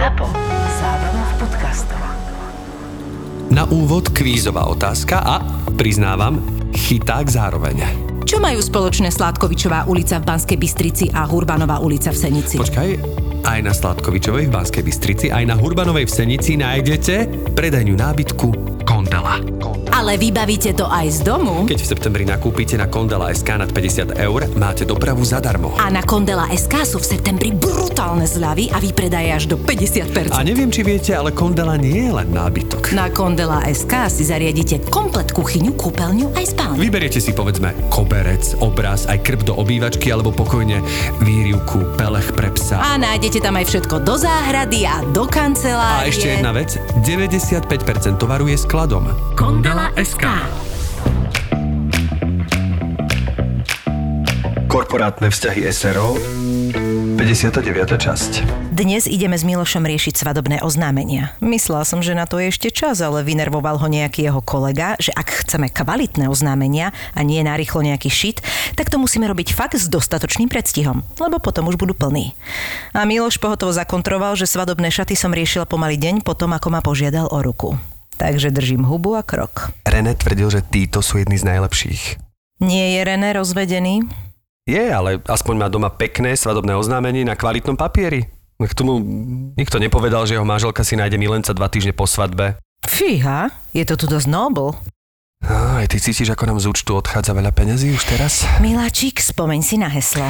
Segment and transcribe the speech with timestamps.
[0.00, 0.32] ZAPO.
[0.80, 2.00] Zábrná v podcastov.
[3.52, 5.44] Na úvod kvízová otázka a,
[5.76, 6.40] priznávam,
[6.72, 7.84] chyták zároveň.
[8.24, 12.56] Čo majú spoločné Sládkovičová ulica v Banskej Bystrici a Hurbanová ulica v Senici?
[12.56, 12.88] Počkaj,
[13.44, 18.48] aj na Sládkovičovej v Banskej Bystrici, aj na Hurbanovej v Senici nájdete predajňu nábytku
[18.88, 19.36] Kondela.
[19.90, 21.66] Ale vybavíte to aj z domu?
[21.66, 25.74] Keď v septembri nakúpite na Kondela SK nad 50 eur, máte dopravu zadarmo.
[25.82, 30.30] A na Kondela SK sú v septembri brutálne zľavy a výpredaje až do 50%.
[30.30, 32.94] A neviem, či viete, ale Kondela nie je len nábytok.
[32.94, 36.78] Na Kondela SK si zariadíte komplet kuchyňu, kúpeľňu aj spálňu.
[36.78, 40.84] Vyberiete si povedzme koberec, obraz, aj krb do obývačky alebo pokojne
[41.24, 42.78] výrivku, pelech pre psa.
[42.78, 46.04] A nájdete tam aj všetko do záhrady a do kancelárie.
[46.04, 49.08] A ešte jedna vec, 95% tovaru je skladom.
[49.32, 50.28] Kondela SK.
[54.68, 56.20] Korporátne vzťahy SRO
[57.16, 57.96] 59.
[57.96, 58.32] časť
[58.76, 61.32] Dnes ideme s Milošom riešiť svadobné oznámenia.
[61.40, 65.16] Myslela som, že na to je ešte čas, ale vynervoval ho nejaký jeho kolega, že
[65.16, 68.44] ak chceme kvalitné oznámenia a nie narýchlo nejaký šit,
[68.76, 72.36] tak to musíme robiť fakt s dostatočným predstihom, lebo potom už budú plní.
[72.92, 77.32] A Miloš pohotovo zakontroval, že svadobné šaty som riešila pomaly deň potom, ako ma požiadal
[77.32, 77.80] o ruku.
[78.20, 79.72] Takže držím hubu a krok.
[79.88, 82.20] René tvrdil, že títo sú jedni z najlepších.
[82.60, 84.04] Nie je René rozvedený?
[84.68, 88.28] Je, ale aspoň má doma pekné svadobné oznámenie na kvalitnom papieri.
[88.60, 89.00] K tomu
[89.56, 92.60] nikto nepovedal, že jeho manželka si nájde milenca dva týždne po svadbe.
[92.84, 94.76] Fíha, je to tu dosť noble.
[95.48, 98.44] Aj ty cítiš, ako nám z účtu odchádza veľa peňazí už teraz?
[98.60, 100.28] Miláčik, spomeň si na heslo.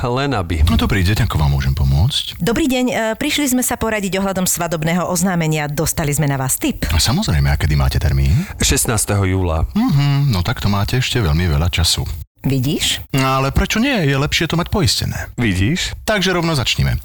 [0.00, 0.64] Len aby.
[0.64, 2.40] No dobrý deň, ako vám môžem pomôcť?
[2.40, 5.68] Dobrý deň, e, prišli sme sa poradiť ohľadom svadobného oznámenia.
[5.68, 6.88] Dostali sme na vás tip.
[6.88, 8.48] Samozrejme, a kedy máte termín?
[8.64, 9.28] 16.
[9.28, 9.68] júla.
[9.76, 12.08] Mhm, no tak to máte ešte veľmi veľa času.
[12.40, 13.04] Vidíš?
[13.12, 13.92] No ale prečo nie?
[13.92, 15.28] Je lepšie to mať poistené.
[15.36, 15.92] Vidíš?
[16.08, 16.96] Takže rovno začneme.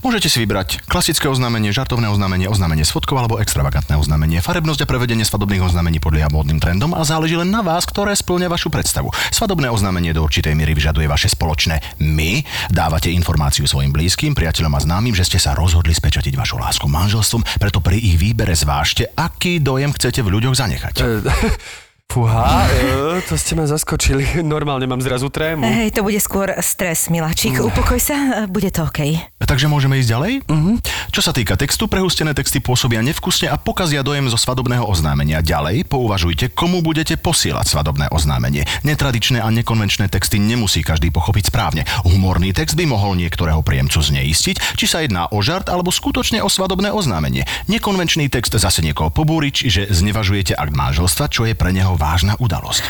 [0.00, 4.40] Môžete si vybrať klasické oznámenie, žartovné oznámenie, oznámenie s fotkou alebo extravagantné oznámenie.
[4.40, 8.48] Farebnosť a prevedenie svadobných oznámení podlieha módnym trendom a záleží len na vás, ktoré splňa
[8.48, 9.12] vašu predstavu.
[9.28, 12.40] Svadobné oznámenie do určitej miery vyžaduje vaše spoločné my.
[12.72, 17.44] Dávate informáciu svojim blízkym, priateľom a známym, že ste sa rozhodli spečatiť vašu lásku manželstvom,
[17.60, 20.94] preto pri ich výbere zvážte, aký dojem chcete v ľuďoch zanechať.
[22.08, 24.40] Fúha, e, to ste ma zaskočili.
[24.56, 25.60] Normálne mám zrazu trému.
[25.60, 27.60] Hej, to bude skôr stres, miláčik.
[27.60, 29.28] Upokoj sa, e, bude to OK.
[29.44, 30.32] Takže môžeme ísť ďalej?
[30.48, 30.80] Uh-huh.
[31.12, 35.44] Čo sa týka textu, prehustené texty pôsobia nevkusne a pokazia dojem zo svadobného oznámenia.
[35.44, 38.64] Ďalej pouvažujte, komu budete posielať svadobné oznámenie.
[38.88, 41.84] Netradičné a nekonvenčné texty nemusí každý pochopiť správne.
[42.08, 46.48] Humorný text by mohol niektorého príjemcu zneistiť, či sa jedná o žart alebo skutočne o
[46.48, 47.44] svadobné oznámenie.
[47.68, 52.80] Nekonvenčný text zase niekoho pobúri, čiže znevažujete akt manželstva, čo je pre neho vážna udalosť.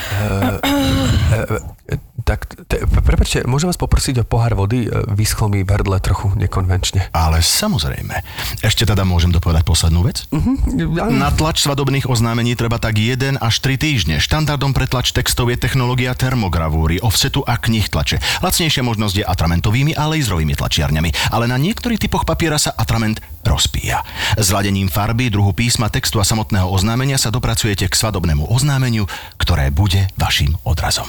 [2.29, 4.85] Tak, te, prepačte, môžem vás poprosiť o pohár vody?
[4.85, 5.73] E, Vyschlo mi v
[6.05, 7.09] trochu nekonvenčne.
[7.17, 8.21] Ale samozrejme.
[8.61, 10.29] Ešte teda môžem dopovedať poslednú vec?
[10.29, 11.09] Uh-huh.
[11.09, 14.17] Na tlač svadobných oznámení treba tak 1 až 3 týždne.
[14.21, 18.21] Štandardom pre tlač textov je technológia termogravúry, offsetu a knih tlače.
[18.45, 24.05] Lacnejšia možnosť je atramentovými a laserovými tlačiarňami, ale na niektorých typoch papiera sa atrament rozpíja.
[24.37, 29.09] Zladením farby, druhu písma, textu a samotného oznámenia sa dopracujete k svadobnému oznámeniu,
[29.41, 31.09] ktoré bude vašim odrazom.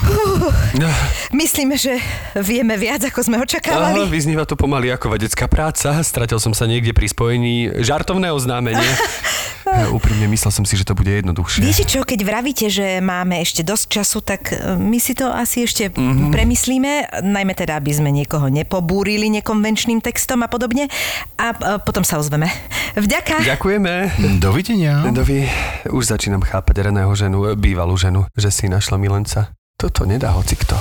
[1.36, 2.00] Myslíme, že
[2.40, 4.08] vieme viac, ako sme Aha, očakávali.
[4.08, 6.00] vyznieva to pomaly ako vedecká práca.
[6.00, 8.88] Stratil som sa niekde pri spojení žartovné oznámenie.
[9.70, 11.62] Ja, úprimne myslel som si, že to bude jednoduchšie.
[11.62, 15.70] Viete čo, keď vravíte, že máme ešte dosť času, tak e, my si to asi
[15.70, 16.34] ešte mm-hmm.
[16.34, 16.92] premyslíme,
[17.22, 20.90] najmä teda, aby sme niekoho nepobúrili nekonvenčným textom a podobne
[21.38, 22.50] a e, potom sa ozveme.
[22.98, 23.46] Vďaka.
[23.46, 24.18] Ďakujeme.
[24.42, 25.06] Dovidenia.
[25.14, 25.46] Dovi,
[25.90, 29.54] už začínam chápať Reného ženu, bývalú ženu, že si našla milenca.
[29.80, 30.76] Toto nedá hoci kto.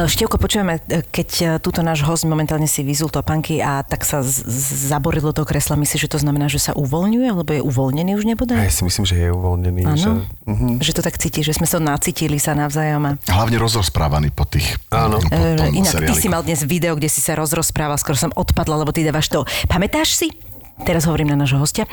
[0.00, 4.20] Števko, počujeme, e, keď e, túto náš host momentálne si vyzul topánky a tak sa
[4.20, 8.12] z- z- zaborilo do kresla, myslíš, že to znamená, že sa uvoľňuje, alebo je uvoľnený
[8.12, 8.60] už nebodaj?
[8.60, 9.82] ja si myslím, že je uvoľnený.
[9.88, 10.06] Že...
[10.06, 10.12] Áno,
[10.44, 10.68] Mhm.
[10.78, 13.02] že to tak cíti, že sme sa nacítili sa navzájom.
[13.02, 13.10] A...
[13.26, 14.76] Hlavne rozrozprávaný po tých...
[14.88, 15.18] Áno.
[15.18, 16.20] Po E, tom Inak ty seriáliku.
[16.20, 19.42] si mal dnes video, kde si sa rozrozprával, skoro som odpadla, lebo ty dávaš to.
[19.64, 20.28] Pamätáš si?
[20.78, 21.88] Teraz hovorím na nášho hostia.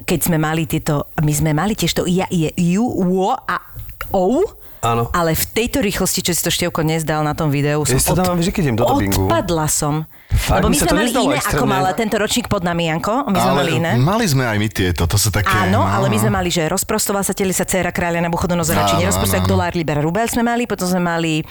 [0.00, 3.62] Keď sme mali tieto, my sme mali tiež to ja, je, ju, wo a
[4.10, 4.42] ou,
[4.84, 5.08] Áno.
[5.10, 8.06] ale v tejto rýchlosti, čo si to Števko nezdal na tom videu, Ja som si
[8.06, 9.24] to dávam vždy, keď idem do dubbingu.
[9.24, 10.04] odpadla som.
[10.34, 11.70] Fakt, Lebo my sa sme to mali iné, ako extrémne.
[11.70, 13.24] mal tento ročník pod nami, Janko.
[13.24, 13.90] My sme ale mali iné.
[13.96, 15.48] mali sme aj my tieto, to sú také...
[15.48, 15.88] Áno, no.
[15.88, 19.50] ale my sme mali, že rozprostoval sa telica dcera kráľa na Buchodonozora, či nerozprostoval áno.
[19.50, 21.46] dolár, libera, rubel sme mali, potom sme mali,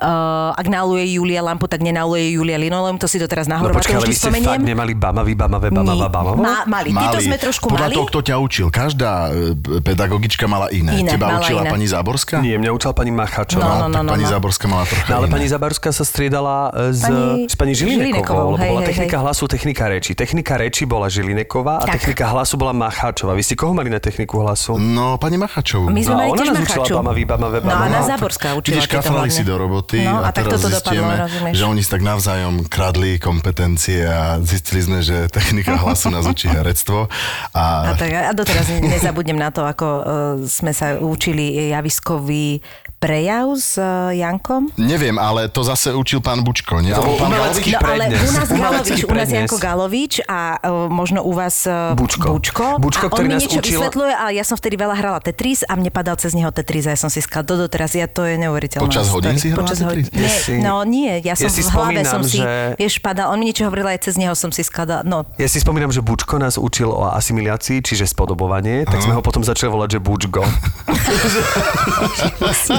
[0.00, 3.98] uh, ak naluje Julia lampu, tak nenaluje Julia linoleum, to si doteraz na No počkaj,
[3.98, 4.62] ale vy ste fakt spomeniem.
[4.64, 6.12] nemali bamaví, bamavé, bamava, Nie.
[6.12, 6.38] bamavo?
[6.38, 6.94] Ma, mali.
[6.94, 7.94] Títo sme trošku Podľa mali.
[7.98, 8.66] toho, kto ťa učil.
[8.70, 11.02] Každá e, pedagogička mala iné.
[11.02, 11.70] Iné, Teba mala učila iné.
[11.74, 12.36] pani Záborská?
[12.38, 13.64] Nie, mňa učila pani Macháčová.
[13.64, 14.30] No, no, no, tak no, pani no.
[14.30, 18.27] Záborská mala trocha No, ale pani Zabarská sa striedala s Pani pani, s pani Žilinekovou,
[18.30, 19.24] Žilinekovou, lebo hej, bola hej, technika hej.
[19.24, 20.12] hlasu, technika reči.
[20.14, 21.94] Technika reči bola Žilineková a Tak.
[21.96, 23.32] technika hlasu bola Macháčová.
[23.32, 24.76] Vy ste koho mali na techniku hlasu?
[24.76, 25.88] No, pani Machačovú.
[25.88, 26.94] My sme No, mali ona tiež nás učila Macháču.
[26.94, 30.30] bamaví, bamavé, No a na Záborská učila Vidíš, kafrali si do roboty No, a a,
[30.30, 31.14] takto teraz zistíme,
[31.50, 36.46] že oni si tak navzájom kradli kompetencie a zistili sme, že technika hlasu nás učí
[36.46, 37.08] herectvo.
[37.50, 40.02] A, A, tak, a doteraz nezabudnem na to, ako uh,
[40.42, 42.60] sme sa učili javiskový
[42.98, 44.74] prejav s uh, Jankom.
[44.74, 46.90] neviem, ale to zase učil pán Bučko, nie?
[46.90, 48.17] To bol umelecký No ale prednes.
[48.20, 49.28] U nás Galovič, u nás.
[49.28, 52.32] Janko Galovič a uh, možno u vás uh, Bučko.
[52.32, 52.64] Bučko.
[52.78, 55.18] Bučko, a on ktorý mi nás niečo učil- vysvetľuje a ja som vtedy veľa hrala
[55.18, 58.06] Tetris a mne padal cez neho Tetris a ja som si skal do doteraz, ja
[58.06, 58.84] to je neuveriteľné.
[58.84, 60.06] Počas hodín si hrala Počas Tetris?
[60.08, 60.18] hodín.
[60.18, 63.30] Nie, no nie, ja som ja si v hlave som spomínam, si, že- vieš, padal,
[63.30, 65.24] on mi niečo hovoril aj cez neho som si skladal, no.
[65.36, 69.40] Ja si spomínam, že Bučko nás učil o asimilácii, čiže spodobovanie, tak sme ho potom
[69.40, 70.42] začali volať, že Bučko.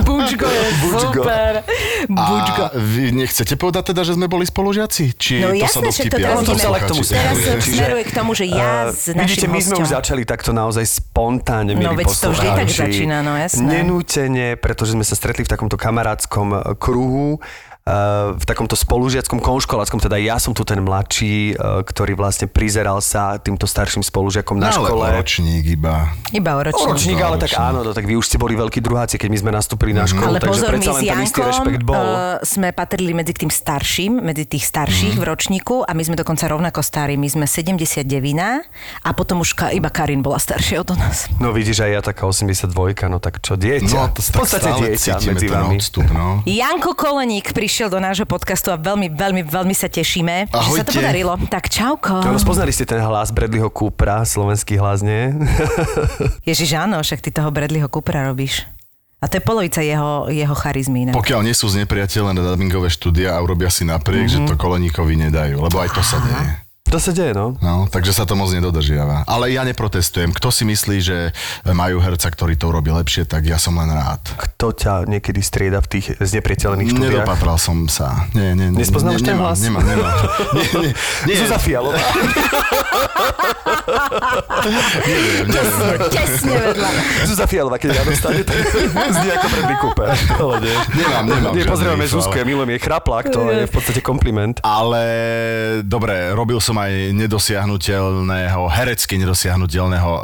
[0.02, 1.54] Bučko je super.
[2.08, 2.64] Bučko.
[2.64, 5.19] A vy nechcete povedať teda, že sme boli spolužiaci?
[5.20, 6.28] Či No to jasné, sa to dovtipia?
[6.32, 7.02] ale ideme- sa k tomu.
[7.04, 7.60] Teraz smeruje.
[7.60, 10.52] Čiže, smeruje k tomu, že ja eh, s našim Vidíte, my sme už začali takto
[10.52, 13.68] naozaj spontánne, milí No, veď to vždy tak začína, no, jasné.
[13.84, 17.44] Nenútene, pretože sme sa stretli v takomto kamarátskom eh, kruhu,
[18.32, 23.36] v takomto spolužiackom konškoláckom, teda ja som tu ten mladší, eh, ktorý vlastne prizeral sa
[23.36, 25.06] týmto starším spolužiakom na No, ale škole.
[25.06, 25.96] o ročník iba.
[26.30, 26.88] Iba o O ročník.
[26.90, 27.66] ročník, ale tak ročník.
[27.66, 30.28] áno, no, tak vy už ste boli veľkí druháci, keď my sme nastúpili na školu,
[30.28, 31.96] Ale takže pozor, predsa len ten istý rešpekt bol.
[31.96, 35.20] uh, sme patrili medzi tým starším, medzi tých starších Mhm.
[35.20, 37.16] v ročníku a my sme dokonca rovnako starí.
[37.16, 38.62] My sme 79
[39.00, 41.32] a potom už ka, iba Karin bola staršia od nás.
[41.40, 42.68] No vidíš, aj ja taká 82,
[43.08, 43.88] no tak čo, dieťa.
[43.90, 45.78] No, to v tak podstate dieťa medzi vami.
[45.78, 46.44] odstup, no.
[46.44, 50.92] Janko Koleník prišiel do nášho podcastu a veľmi, veľmi, veľmi sa tešíme, že sa to
[50.92, 51.00] Ahojte.
[51.00, 51.40] podarilo.
[51.48, 52.20] Tak čauko.
[52.20, 55.32] No, spoznali ste ten hlas Bradleyho Coopera, slovenský hlas, nie?
[56.50, 58.68] Ježiš, áno, však ty toho Bradleyho Coopera robíš.
[59.20, 61.08] A to je polovica jeho, jeho charizmy.
[61.08, 61.16] inak.
[61.16, 65.16] Pokiaľ nie sú z nepriateľné na dubbingové štúdia a urobia si napriek, že to koleníkovi
[65.28, 66.69] nedajú, lebo aj to sa deje.
[66.90, 67.54] To sa deje, no.
[67.62, 69.22] No, takže sa to moc nedodržiava.
[69.30, 70.34] Ale ja neprotestujem.
[70.34, 71.18] Kto si myslí, že
[71.70, 74.18] majú herca, ktorý to urobí lepšie, tak ja som len rád.
[74.26, 77.30] Kto ťa niekedy strieda v tých znepriateľných štúdiách?
[77.30, 78.26] Nedopatral som sa.
[78.34, 78.82] Nie, nie, nie.
[78.82, 79.60] Nespoznávaš nie, ten nemám, hlas?
[79.62, 80.18] Nemám, nemám.
[80.60, 80.92] Nie, nie,
[81.30, 82.00] nie, Zuzá Fialová.
[85.06, 86.10] neviem, neviem.
[86.10, 86.90] Tesne vedľa.
[87.30, 88.58] Zuzá Fialová, keď ráno stane, tak
[89.22, 90.08] znie ako Bradley Cooper.
[90.42, 90.76] Ale nie.
[90.98, 91.54] Nemám, nemám.
[91.54, 94.58] Nie, pozrieme Zuzku, ja milujem jej chraplák, to je v podstate kompliment.
[94.66, 95.02] Ale
[95.86, 100.22] dobre, robil som aj nedosiahnutelného, herecky nedosiahnutelného eh,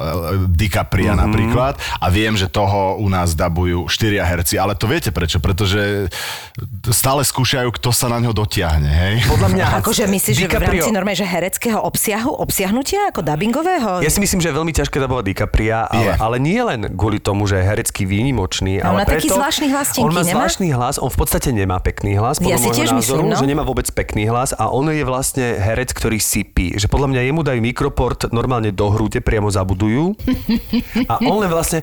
[0.48, 1.24] DiCapria mm-hmm.
[1.28, 5.44] napríklad a viem, že toho u nás dabujú štyria herci, ale to viete prečo?
[5.44, 6.07] Pretože
[6.92, 9.16] stále skúšajú, kto sa na ňo dotiahne, hej?
[9.28, 14.00] Podľa mňa Akože myslíš, že v DiCaprio- rámci normálne, že hereckého obsiahu, obsiahnutia ako dubbingového?
[14.00, 16.22] Ja si myslím, že je veľmi ťažké dabovať DiCapria, ale, Je.
[16.22, 19.68] ale nie len kvôli tomu, že je herecky výnimočný, on ale má taký preto, zvláštny
[19.74, 20.31] hlas, On má nemá?
[20.40, 23.40] zvláštny hlas, on v podstate nemá pekný hlas, podľa Ja si tiež názoru, myslím, no.
[23.42, 26.77] že nemá vôbec pekný hlas a on je vlastne herec, ktorý sypí.
[26.77, 30.13] Že podľa mňa jemu dajú mikroport normálne do hrúte, priamo zabudujú
[31.09, 31.81] a on len vlastne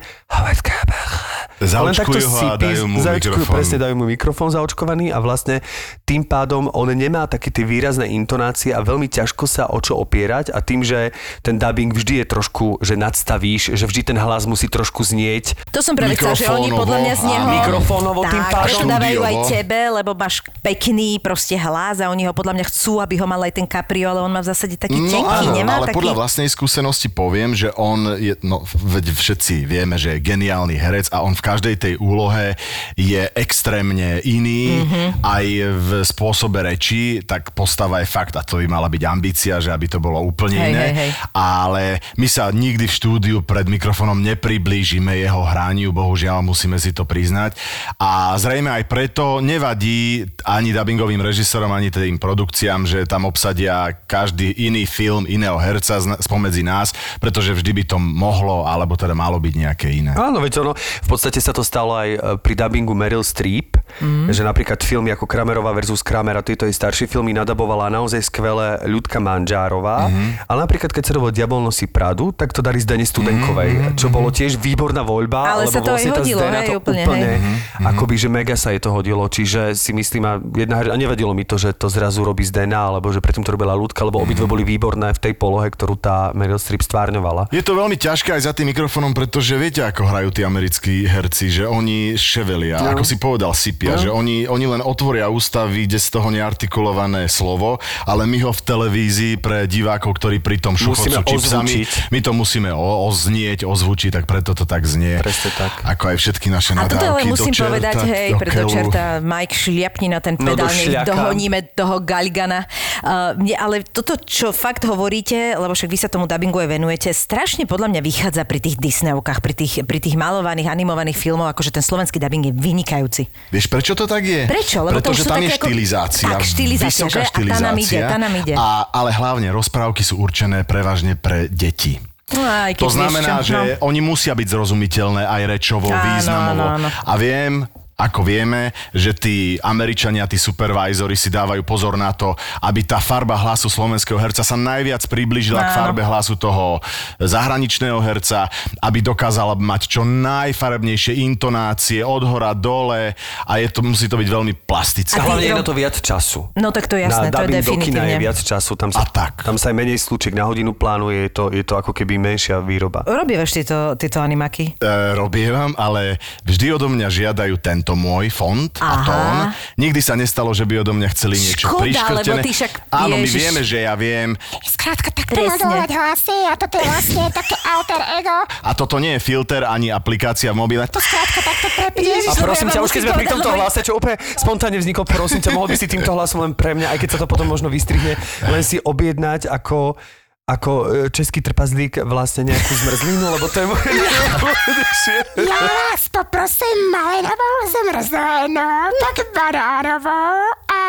[1.67, 3.55] Zaočkujú ho a dajú mu zaočkujú, mikrofón.
[3.55, 5.63] presne dajú mu mikrofón zaočkovaný a vlastne
[6.05, 10.51] tým pádom on nemá také tie výrazné intonácie a veľmi ťažko sa o čo opierať
[10.51, 14.67] a tým, že ten dubbing vždy je trošku, že nadstavíš, že vždy ten hlas musí
[14.67, 15.55] trošku znieť.
[15.71, 17.47] To som práve chcela, že oni podľa mňa z neho...
[17.53, 18.67] Mikrofónovo tým tak, pádom.
[18.67, 19.53] preto dávajú aj Štúdiovo.
[19.53, 20.35] tebe, lebo máš
[20.65, 24.09] pekný proste hlas a oni ho podľa mňa chcú, aby ho mal aj ten Caprio,
[24.11, 25.99] ale on má v zásade taký No tenký, áno, nemá ale taký...
[26.01, 31.07] podľa vlastnej skúsenosti poviem, že on je, no veď všetci vieme, že je geniálny herec
[31.13, 32.57] a on v každej tej úlohe
[32.97, 34.81] je extrémne iný, Mhm.
[34.83, 35.09] mm-hmm.
[35.21, 39.69] aj v spôsobe reči, tak postava je fakt a to by mala byť ambícia, že
[39.69, 40.81] aby to bolo úplne Hej, iné.
[40.81, 41.11] hej, hej.
[41.33, 41.85] Ale
[42.17, 47.53] my sa nikdy v štúdiu pred mikrofónom nepriblížime jeho hraniu, bohužiaľ musíme si to priznať.
[47.99, 54.55] A zrejme aj preto nevadí ani dubbingovým režisérom, ani tým produkciám, že tam obsadia každý
[54.63, 59.55] iný film iného herca spomedzi nás, pretože vždy by to mohlo, alebo teda malo byť
[59.59, 60.15] nejaké iné.
[60.15, 64.33] Áno, veď ono, v podstate sa to stalo aj e, pri dubbingu Meryl Streep, Mm.
[64.33, 68.81] Že napríklad filmy ako Kramerová versus Kramer a tieto jej staršie filmy nadabovala naozaj skvelé
[68.89, 70.09] Ľudka Manžárová.
[70.09, 70.49] Mm.
[70.49, 73.85] Ale napríklad keď sa robil Diabol nosí Pradu, tak to dali Zdene Studenkovej, mm.
[74.01, 75.61] čo bolo tiež výborná voľba.
[75.61, 77.41] Ale sa to aj vlastne tá hodilo, hej, to úplne, úplne hej.
[77.85, 79.25] akoby, že mega sa jej to hodilo.
[79.29, 83.13] Čiže si myslím, a jedna a nevadilo mi to, že to zrazu robí Zdena, alebo
[83.13, 86.59] že predtým to robila Ľudka, lebo obidve boli výborné v tej polohe, ktorú tá Meryl
[86.59, 87.53] Streep stvárňovala.
[87.53, 91.32] Je to veľmi ťažké aj za tým mikrofónom, pretože viete, ako hrajú tí americkí herci,
[91.33, 92.93] že oni ševelia, no.
[92.93, 94.03] ako si povedal, sypia, no.
[94.03, 98.61] že oni, oni len otvoria ústa, vyjde z toho neartikulované slovo, ale my ho v
[98.61, 104.11] televízii pre divákov, ktorí pri tom Musíme šuchocú čipsami, my to musíme o, oznieť, ozvučiť,
[104.13, 105.19] tak preto to tak znie.
[105.25, 105.73] Presne tak.
[105.83, 108.63] Ako aj všetky naše A nadávky toto ale musím do čerta, povedať, hej, do preto
[108.69, 111.09] čerta, Mike, šliapni na ten No do pedál, nech šľaka.
[111.09, 112.61] dohoníme toho Galigana.
[113.01, 117.09] Uh, mne, ale toto, čo fakt hovoríte, lebo však vy sa tomu dubbingu aj venujete,
[117.15, 121.71] strašne podľa mňa vychádza pri tých Disneyovkách, pri tých, pri tých malovaných, animovaných filmov, akože
[121.71, 123.23] ten slovenský dubbing je vynikajúci.
[123.49, 124.45] Vieš, prečo to tak je?
[124.45, 124.83] Prečo?
[124.83, 126.27] Lebo to Pretože tam je ako- štilizácia.
[126.29, 127.23] Tak, štilizácia, vysoká že?
[127.23, 128.09] A tá nám ide, štilizácia.
[128.09, 128.53] tá nám ide.
[128.55, 132.01] A, ale hlavne rozprávky sú určené prevažne pre deti.
[132.33, 133.87] No, aj To znamená, čo, že no.
[133.87, 136.65] oni musia byť zrozumiteľné aj rečovo, Áno, významovo.
[136.65, 136.89] áno, áno.
[136.89, 137.69] A viem,
[138.03, 143.39] ako vieme, že tí Američania, tí supervisory si dávajú pozor na to, aby tá farba
[143.39, 145.79] hlasu slovenského herca sa najviac priblížila k Áno.
[145.79, 146.83] farbe hlasu toho
[147.23, 148.51] zahraničného herca,
[148.83, 153.15] aby dokázala mať čo najfarebnejšie intonácie od hora dole
[153.47, 155.19] a je to, musí to byť veľmi plastické.
[155.23, 156.51] A hlavne je na to viac času.
[156.59, 158.11] No tak to je jasné, na to je dubbing do kina definitívne.
[158.11, 159.47] je viac času, tam sa, A tak.
[159.47, 162.59] tam sa aj menej slúčik na hodinu plánuje, je to, je to ako keby menšia
[162.59, 163.07] výroba.
[163.07, 164.75] Robívaš tieto, tieto animaky?
[164.75, 169.05] E, robievam, ale vždy odo mňa žiadajú tento môj font a Aha.
[169.05, 169.37] tón.
[169.77, 172.23] Nikdy sa nestalo, že by odo mňa chceli niečo Škoda, priškrtené.
[172.23, 173.39] lebo ty však Áno, my Ježiš.
[173.39, 174.29] vieme, že ja viem.
[174.63, 175.85] Skrátka, takto Presne.
[175.87, 178.37] hlasy a toto je vlastne také alter ego.
[178.61, 180.85] A toto nie je filter ani aplikácia v mobile.
[180.87, 182.23] To Skrátka, takto prepneš.
[182.29, 185.51] A prosím ťa, už keď sme pri tomto hlase, čo úplne spontánne vzniklo, prosím ťa,
[185.51, 188.17] mohol by si týmto hlasom len pre mňa, aj keď sa to potom možno vystrihne,
[188.45, 189.97] len si objednať ako
[190.43, 195.17] ako e, český trpazlík vlastne nejakú zmrzlinu, lebo to je moje najobľúbenejšie.
[195.39, 200.83] Ja vás poprosím malinovou zmrzlinu, tak banánovou a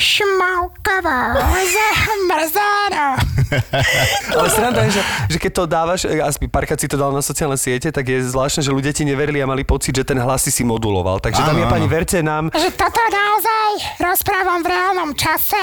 [0.00, 3.08] šmaukovou zmrzlinu.
[4.32, 7.20] Ale sranda je, že, že keď to dávaš, e, aspoň párkrát si to dal na
[7.20, 10.48] sociálne siete, tak je zvláštne, že ľudia ti neverili a mali pocit, že ten hlas
[10.48, 11.20] si si moduloval.
[11.20, 15.60] Takže tam je pani, verte nám, Že toto naozaj rozprávam v reálnom čase.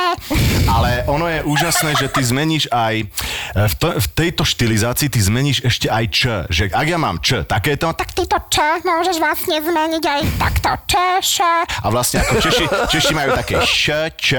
[0.70, 3.10] Ale ono je úžasné, že ty zmeníš aj
[3.53, 6.22] v, to, v tejto štilizácii ty zmeníš ešte aj č.
[6.50, 10.70] Že ak ja mám č, takéto, tak Tak tyto č môžeš vlastne zmeniť aj takto
[10.89, 11.38] č, š.
[11.63, 14.30] a vlastne ako Češi, Češi majú také š, č,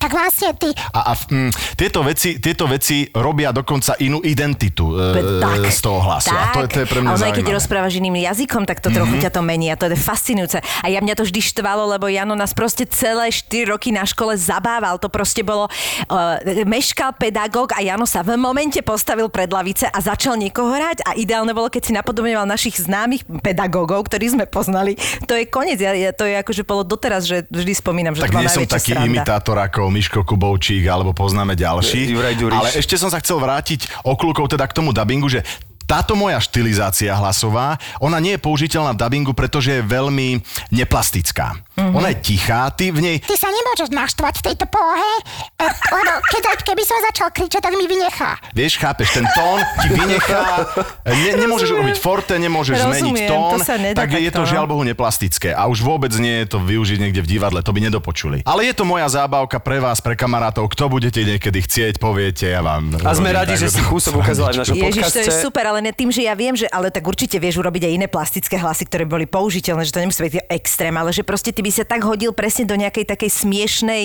[0.00, 5.40] Tak vlastne ty A, a mm, tieto, veci, tieto veci robia dokonca inú identitu e,
[5.40, 6.32] tak, z toho hlasu.
[6.32, 7.50] A to je, to je pre mňa keď zaujímavé.
[7.50, 7.56] Mhm.
[7.60, 8.96] rozprávaš iným jazykom, tak to mm-hmm.
[8.96, 10.58] trochu ťa to mení a to je fascinujúce.
[10.62, 14.34] A ja mňa to vždy štvalo, lebo Jano nás proste celé 4 roky na škole
[14.36, 14.96] zabával.
[15.02, 19.98] To proste bolo, uh, meškal pedagóg a Jano sa v momente postavil pred lavice a
[19.98, 24.94] začal niekoho hrať a ideálne bolo, keď si napodobňoval našich známych pedagógov, ktorí sme poznali.
[25.26, 25.82] To je koniec.
[25.82, 28.66] Ja, ja, to je akože bolo doteraz, že vždy spomínam, že Tak to nie som
[28.66, 29.08] taký sranda.
[29.08, 32.12] imitátor ako Miško Kubovčík, alebo poznáme ďalší.
[32.50, 35.42] Ale ešte som sa chcel vrátiť okľúkov teda k tomu dubbingu, že
[35.90, 40.38] táto moja štilizácia hlasová, ona nie je použiteľná v dubbingu, pretože je veľmi
[40.70, 41.58] neplastická.
[41.74, 41.90] Mhm.
[41.90, 41.98] Mm-hmm.
[41.98, 43.16] Ona je tichá, ty v nej...
[43.18, 45.12] Ty sa nemôžeš naštvať v tejto polohe,
[45.58, 48.38] e, lebo keď, keby som začal kričať, tak mi vynechá.
[48.54, 50.70] Vieš, chápeš, ten tón ti vynechá,
[51.08, 54.52] ne, nemôžeš urobiť forte, nemôžeš zmeniť Rozumiem, tón, to sa nedá tak je to takto,
[54.54, 54.70] žiaľ no.
[54.76, 55.50] Bohu neplastické.
[55.56, 58.44] A už vôbec nie je to využiť niekde v divadle, to by nedopočuli.
[58.44, 62.60] Ale je to moja zábavka pre vás, pre kamarátov, kto budete niekedy chcieť, poviete, ja
[62.60, 63.00] vám...
[63.00, 65.24] a sme radi, že si kúsok ukázal aj v našom Ježiš, podcaste.
[65.24, 67.82] to je super, ale ne tým, že ja viem, že ale tak určite vieš urobiť
[67.82, 71.50] aj iné plastické hlasy, ktoré boli použiteľné, že to nemusí byť extrém, ale že proste
[71.50, 74.04] ty by sa tak hodil presne do nejakej takej smiešnej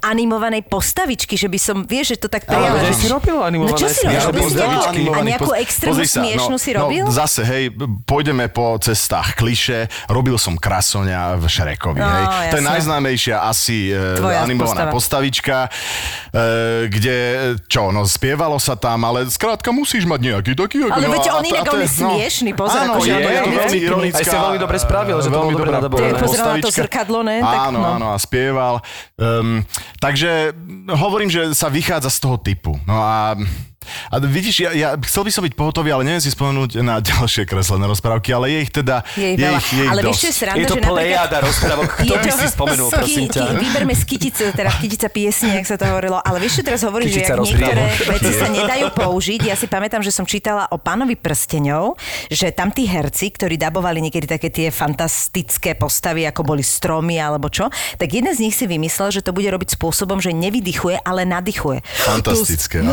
[0.00, 2.76] animovanej postavičky, že by som, vieš, že to tak Ale prijala.
[2.78, 4.42] veď že- si robil animované No čo si robil?
[4.42, 4.98] postavičky.
[5.04, 7.02] A nejakú extrémnu smiešnú si robil?
[7.02, 7.64] No, zase, hej,
[8.04, 12.24] pôjdeme po cestách kliše, robil som krasoňa v Šrekovi, No, hej.
[12.48, 14.92] To je najznámejšia asi e, Tvoja animovaná postava.
[14.92, 15.70] postavička, e,
[16.86, 17.16] kde,
[17.66, 20.76] čo, no spievalo sa tam, ale skrátka musíš mať nejaký taký...
[20.86, 23.10] Ale no, veď a- on a- inak, a to on je smiešný, pozor, áno, je,
[23.10, 24.20] je je, veľmi ironická.
[24.20, 26.02] Aj si veľmi dobre spravil, že to bolo veľmi dobre.
[26.10, 27.36] Ty pozeral na to zrkadlo, ne?
[27.40, 27.88] Áno, no.
[27.96, 28.82] áno, a spieval.
[29.16, 29.62] Um,
[30.02, 30.52] takže
[30.90, 32.72] hovorím, že sa vychádza z toho typu.
[32.84, 33.38] No a
[34.08, 37.44] A vidíš, ja, ja chcel by som byť pohotový, ale neviem si spomenúť na ďalšie
[37.44, 40.08] kreslené rozprávky, ale je ich teda Je ich je ich, je ich Ale dosť.
[40.08, 41.88] vieš, čo je sranda, Je to že plejada rozprávok.
[41.96, 43.42] Kto by si spomenul, prosím ťa?
[43.64, 46.18] Vyberme z kytice, teda kytica piesne, jak sa to hovorilo.
[46.20, 49.40] Ale vieš, čo teraz hovorím, že niektoré veci sa nedajú použiť.
[49.44, 51.96] Ja si pamätám, že som čítala o pánovi prsteňov,
[52.28, 57.46] že tam tí herci, ktorí dabovali niekedy také tie fantastické postavy, ako boli stromy alebo
[57.46, 61.22] čo, tak jeden z nich si vymyslel, že to bude robiť spôsobom, že nevydychuje, ale
[61.22, 61.84] nadýchuje.
[61.84, 62.88] Fantastické, To-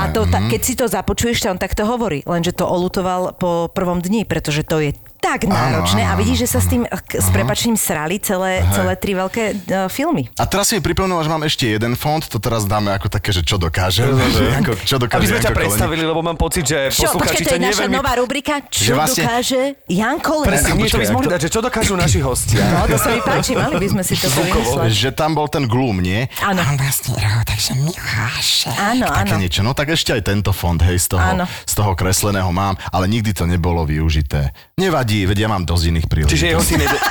[0.00, 0.50] A to, ta, mhm.
[0.50, 2.24] keď si to započuješ, tak on takto hovorí.
[2.24, 4.90] Lenže to olutoval po prvom dni, pretože to je
[5.24, 8.92] tak náročné áno, a vidíš, že sa s tým k- s prepačením srali celé, celé
[8.94, 9.56] tri veľké uh,
[9.88, 10.28] filmy.
[10.34, 13.30] A teraz si mi pripomenul, že mám ešte jeden fond, to teraz dáme ako také,
[13.30, 14.04] že čo dokáže.
[14.04, 15.56] že čo dokáže Aby sme ťa Janko Koleník.
[15.64, 17.96] predstavili, lebo mám pocit, že Čo, posluchači počkaj, to ťa je naša neveľmi...
[17.96, 20.76] nová rubrika, čo vlastne- dokáže Janko Presne, Len.
[20.76, 22.62] nie, to by sme mohli dať, že čo dokážu naši hostia.
[22.66, 24.90] No, to sa mi páči, mali by sme si to vymysleť.
[24.90, 26.28] Že tam bol ten glum, nie?
[26.40, 28.48] Áno, On vlastne roho, takže Miláš.
[28.68, 29.36] áno, áno.
[29.36, 29.60] niečo.
[29.60, 31.44] No tak ešte aj tento fond, hej, z toho, Áno.
[31.46, 34.50] z toho kresleného mám, ale nikdy to nebolo využité.
[34.74, 36.34] Nevadí, veď ja mám dosť iných príležitostí.
[36.34, 37.02] Čiže jeho si, ned-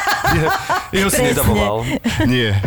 [1.00, 1.88] jeho si nedovolal.
[2.28, 2.60] Nie.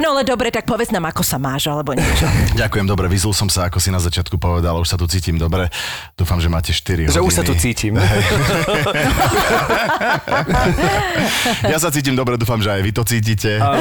[0.00, 2.26] No ale dobre, tak povedz nám, ako sa máš, alebo niečo.
[2.60, 5.68] Ďakujem, dobre, vyzul som sa, ako si na začiatku povedal, už sa tu cítim dobre.
[6.18, 7.14] Dúfam, že máte 4 hodiny.
[7.14, 7.94] Že už sa tu cítim.
[11.60, 13.60] Ja sa cítim dobre, dúfam, že aj vy to cítite.
[13.60, 13.78] A,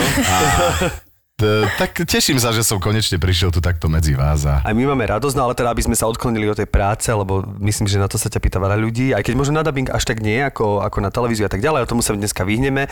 [1.80, 4.44] tak teším sa, že som konečne prišiel tu takto medzi vás.
[4.44, 4.62] A...
[4.62, 7.44] Aj my máme radosť, no ale teda, aby sme sa odklonili od tej práce, lebo
[7.64, 10.04] myslím, že na to sa ťa pýta veľa ľudí, aj keď možno na dubbing až
[10.04, 12.92] tak nie, ako, ako na televíziu a tak ďalej, o tomu sa dneska vyhneme,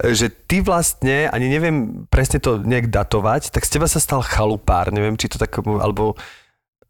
[0.00, 4.88] že ty vlastne, ani neviem presne to nejak datovať, tak z teba sa stal chalupár,
[4.88, 6.16] neviem, či to tak, alebo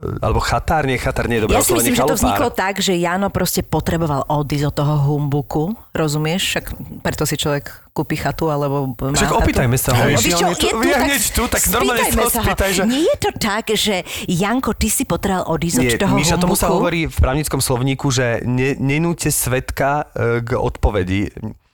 [0.01, 2.97] alebo chatár, nie chatár, nie je dobré Ja si myslím, že to vzniklo tak, že
[2.97, 6.57] Jano proste potreboval odísť od toho humbuku, rozumieš?
[6.57, 6.65] Však
[7.05, 9.45] preto si človek kúpi chatu, alebo má Však chatu.
[9.45, 10.01] opýtajme sa ho.
[10.09, 12.83] Vieš čo, je tu, je hneď tu, tak normálne sa ho spýtaj, že...
[12.89, 16.57] Nie je to tak, že Janko, ty si potreboval odísť od Nie, toho Míša, tomu
[16.57, 16.65] humbuku?
[16.65, 21.29] sa hovorí v právnickom slovníku, že ne, nenúte svetka e, k odpovedi.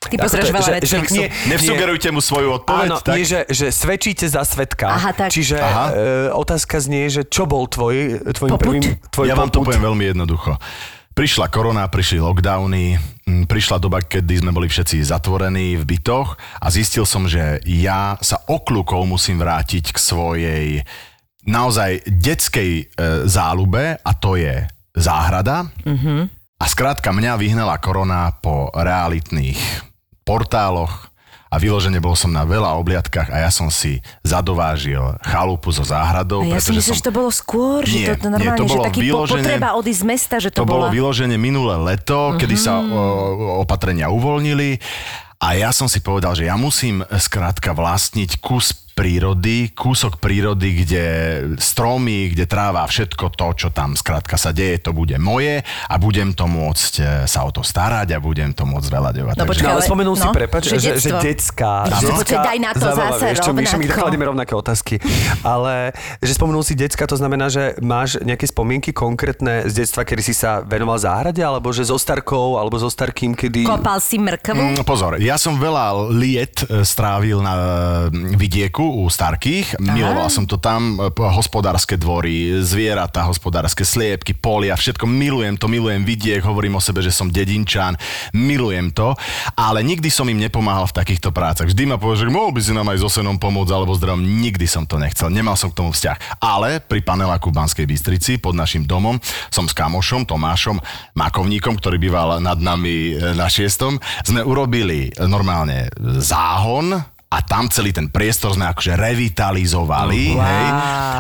[0.08, 3.14] Ty je, veľa že, že, nie, Nevsugerujte mu svoju odpoveď, Áno, tak?
[3.18, 4.90] nie, že, že svedčíte za svetka.
[4.90, 5.30] Aha, tak.
[5.34, 5.84] Čiže Aha.
[5.90, 5.94] e,
[6.32, 8.62] otázka znie, že čo bol tvoj, tvojim Popud?
[8.62, 10.56] prvým tvoj ja vám to poviem veľmi jednoducho.
[11.16, 13.00] Prišla korona, prišli lockdowny,
[13.48, 18.36] prišla doba, kedy sme boli všetci zatvorení v bytoch a zistil som, že ja sa
[18.44, 20.68] okľukov musím vrátiť k svojej
[21.48, 22.84] naozaj detskej e,
[23.24, 25.72] záľube a to je záhrada.
[25.88, 26.20] Mm-hmm.
[26.56, 29.60] A skrátka mňa vyhnala korona po realitných
[30.26, 31.14] portáloch
[31.46, 36.42] a vyložene bol som na veľa obliadkách a ja som si zadovážil chalupu so záhradou.
[36.42, 36.98] A ja si myslím, som...
[36.98, 39.46] že to bolo skôr, že Nie, to, to nie, normálne, to bolo že taký vyložene-
[39.46, 40.92] potreba odísť z mesta, že to, To bolo bola...
[40.92, 42.38] vyloženie minulé leto, uh-huh.
[42.42, 44.82] kedy sa o, opatrenia uvoľnili
[45.38, 51.04] a ja som si povedal, že ja musím skrátka vlastniť kus prírody, kúsok prírody, kde
[51.60, 56.32] stromy, kde tráva, všetko to, čo tam skrátka sa deje, to bude moje a budem
[56.32, 59.34] to môcť e, sa o to starať a budem to môcť veľaďovať.
[59.36, 61.92] No, Takže- počkaj, No, ale spomenul si, no, prepač, že že, že detská.
[61.92, 63.92] Detská- počkaj, daj na to Zaujímavé, zase vieš čo, my rovnako.
[63.92, 64.94] kladíme rovnaké otázky.
[65.42, 65.74] Ale
[66.18, 70.32] že spomenul si decka, to znamená, že máš nejaké spomienky konkrétne z detstva, kedy si
[70.32, 73.68] sa venoval záhrade, alebo že so starkou, alebo so starkým, kedy...
[73.68, 74.56] Kopal si mrkvu?
[74.56, 77.60] Mm, Pozor, ja som veľa liet e, strávil na e,
[78.32, 79.78] vidieku u starkých.
[79.82, 85.04] Miloval som to tam, e, p- hospodárske dvory, zvieratá, hospodárske sliepky, polia, všetko.
[85.06, 87.98] Milujem to, milujem vidiek, hovorím o sebe, že som dedinčan,
[88.32, 89.14] milujem to,
[89.58, 91.66] ale nikdy som im nepomáhal v takýchto prácach.
[91.66, 94.66] Vždy ma povedal, že mohol by si nám aj so senom pomôcť alebo zdravím, nikdy
[94.68, 96.40] som to nechcel, nemal som k tomu vzťah.
[96.42, 99.18] Ale pri paneláku v Banskej Bystrici pod našim domom
[99.50, 100.78] som s kamošom Tomášom
[101.16, 105.88] Makovníkom, ktorý býval nad nami e, na šiestom, sme urobili normálne
[106.20, 110.32] záhon a tam celý ten priestor sme akože revitalizovali.
[110.32, 110.40] Wow.
[110.40, 110.66] Hej?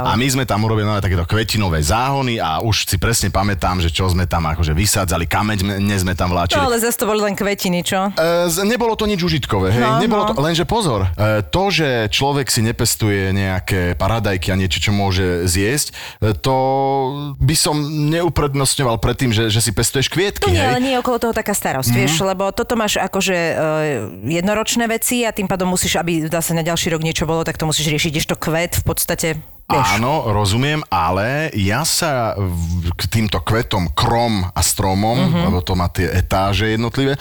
[0.00, 3.92] A my sme tam urobili nové takéto kvetinové záhony a už si presne pamätám, že
[3.92, 6.56] čo sme tam akože vysádzali, kameň ne sme tam vláčili.
[6.56, 8.16] No ale zase to boli len kvetiny, čo?
[8.16, 10.28] E, nebolo to nič užitkové, hej, No, nebolo no.
[10.32, 15.44] to, lenže pozor, e, to, že človek si nepestuje nejaké paradajky a niečo, čo môže
[15.44, 15.92] zjesť,
[16.24, 16.56] e, to
[17.36, 17.76] by som
[18.08, 20.70] neuprednostňoval predtým, že, že si pestuješ kvietky, To nie, hej.
[20.72, 21.96] ale nie je okolo toho taká starosť, mm.
[21.98, 23.58] vieš, lebo toto máš akože uh,
[24.24, 27.66] jednoročné veci a tým pádom musíš, aby zase na ďalší rok niečo bolo, tak to
[27.66, 29.28] musíš riešiť, ešte kvet v podstate,
[29.66, 29.88] vieš.
[29.98, 32.38] Áno, rozumiem, ale ja sa
[32.94, 35.26] k týmto kvetom, krom a stromom, Mhm.
[35.26, 35.44] mm-hmm.
[35.50, 37.18] lebo to má tie etáže jednotlivé,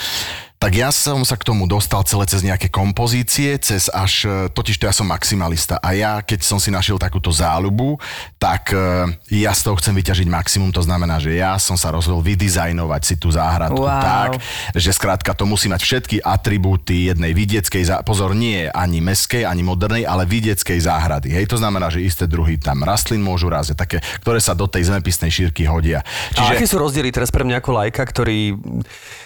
[0.66, 4.82] tak ja som sa k tomu dostal celé cez nejaké kompozície, cez až, e, totiž
[4.82, 8.02] to ja som maximalista a ja, keď som si našiel takúto záľubu,
[8.42, 9.14] tak e,
[9.46, 13.16] ja z toho chcem vyťažiť maximum, to znamená, že ja som sa rozhodol vydizajnovať si
[13.22, 14.02] tú záhradku Wow.
[14.02, 14.32] tak,
[14.74, 17.96] že skrátka to musí mať všetky atribúty jednej vidieckej, zá...
[18.02, 21.30] pozor, nie ani meskej, ani modernej, ale vidieckej záhrady.
[21.30, 24.90] Hej, to znamená, že isté druhy tam rastlín môžu rásť, také, ktoré sa do tej
[24.90, 26.02] zemepisnej šírky hodia.
[26.34, 26.50] Čiže...
[26.50, 28.58] A aké sú rozdiely teraz pre mňa ako lajka, ktorý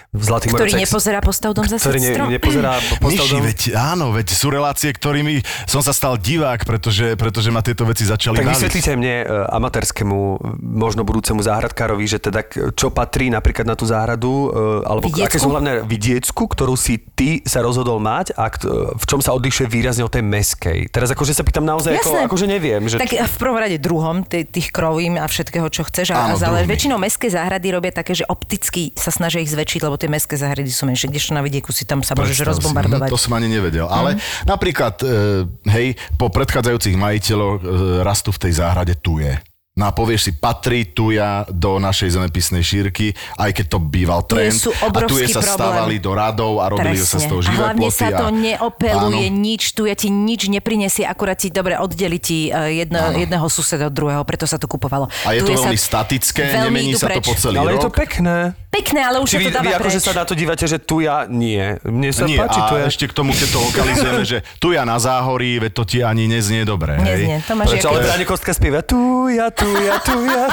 [0.10, 3.41] v Zlatý Ktorý Moravec- nepozerá postav dom za ktorý ne, nepozerá postav Myši, dom?
[3.45, 5.38] veď, áno, veď sú relácie, ktorými
[5.69, 8.58] som sa stal divák, pretože, pretože ma tieto veci začali Tak baviť.
[8.58, 10.17] vysvetlite mne, e, amatérskému,
[10.60, 12.41] možno budúcemu záhradkárovi, že teda
[12.74, 15.30] čo patrí napríklad na tú záhradu, e, alebo Vidiecku?
[15.30, 18.50] aké sú hlavné vidiecku, ktorú si ty sa rozhodol mať a
[18.98, 20.89] v čom sa odlišuje výrazne od tej meskej.
[20.89, 22.26] Teraz akože sa pýtam naozaj, Jasné.
[22.26, 22.82] ako, akože neviem.
[22.82, 22.98] Že...
[22.98, 26.17] Tak v prvom rade druhom, t- tých krovín a všetkého, čo chceš.
[26.17, 26.72] Áno, ale druhmi.
[26.74, 30.71] väčšinou mestské záhrady robia také, že opticky sa snažia ich zväčšiť, lebo tie mestské záhrady
[30.71, 33.09] sú menšie, kdežto na vidieku si tam sa môžeš Predstav si, rozbombardovať.
[33.12, 33.85] hm, To som ani nevedel.
[33.91, 34.15] Ale
[34.47, 37.65] napríklad, e, hej, po predchádzajúcich majiteľoch e,
[38.01, 39.35] rastu v tej záhrade tuje.
[39.80, 44.60] No a povieš si, patrí tuja do našej zemepisnej šírky, aj keď to býval trend.
[44.60, 45.56] sú a tuje obrovský sa problém.
[45.56, 47.96] stávali do radov a robili sa z toho a živé hlavne ploty.
[47.96, 48.36] sa to a...
[48.36, 49.39] neopeluje Áno.
[49.39, 53.88] nič, tu ja ti nič neprinesie, akurát ti dobre oddeli ti eh, jedno, jedného suseda
[53.88, 55.08] od druhého, preto sa to kupovalo.
[55.24, 57.78] A je to Tuje sa veľmi statické, veľmi nemení sa to po celý ale je
[57.80, 57.86] rok.
[57.88, 58.36] to pekné.
[58.70, 60.06] Pekné, ale už Či sa vy, to dáva vy akože preč.
[60.06, 61.82] sa na to dívate, že tu ja nie.
[61.82, 62.86] Mne sa Nie, páči tu a ja.
[62.86, 66.30] ešte k tomu, keď to lokalizujeme, že tu ja na záhorí, veď to ti ani
[66.30, 67.02] neznie dobre.
[67.02, 67.89] Neznie, to máš Prečo?
[67.89, 70.45] Ale Kostka spieva tu ja, tu ja, tu ja.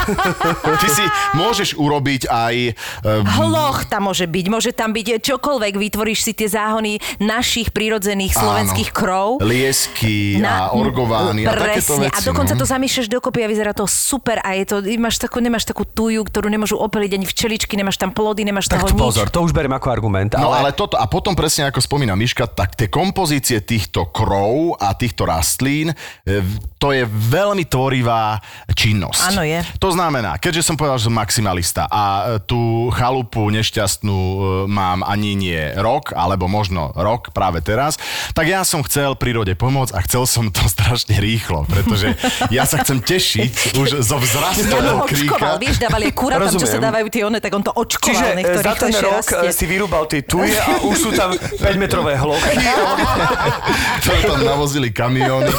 [0.76, 1.04] Ty si
[1.36, 2.54] môžeš urobiť aj...
[3.02, 8.36] Um, Hloch tam môže byť, môže tam byť čokoľvek, vytvoríš si tie záhony našich prírodzených
[8.36, 9.40] slovenských krov.
[9.40, 12.10] Liesky a orgovány a takéto presne.
[12.10, 12.18] veci.
[12.18, 12.60] A dokonca no.
[12.60, 16.22] to zamiešaš dokopy a vyzerá to super a je to, máš takú, nemáš takú tuju,
[16.26, 19.00] ktorú nemôžu opeliť ani včeličky, nemáš tam plody, nemáš Tak toho nič.
[19.00, 20.32] pozor, to už beriem ako argument.
[20.34, 24.78] No ale, ale toto, a potom presne ako spomína Miška, tak tie kompozície týchto krov
[24.80, 25.94] a týchto rastlín, e,
[26.76, 28.40] to je veľmi tvorivá
[28.72, 29.05] činnosť.
[29.12, 29.60] Áno, je.
[29.78, 35.02] To znamená, keďže som povedal, že som maximalista a e, tú chalupu nešťastnú e, mám
[35.02, 37.98] ani nie rok, alebo možno rok práve teraz,
[38.32, 42.14] tak ja som chcel prírode pomôcť a chcel som to strašne rýchlo, pretože
[42.48, 45.62] ja sa chcem tešiť už zo vzrastu Ja toho ho očkoval, kríka.
[45.62, 48.62] vieš, dávali kura tam, čo sa dávajú tie one, tak on to očkoval, Čiže e,
[48.62, 49.50] za ten rok rastie.
[49.52, 52.54] si vyrúbal tie tuje a už sú tam 5-metrové hlochy.
[54.06, 55.50] To tam navozili kamióny.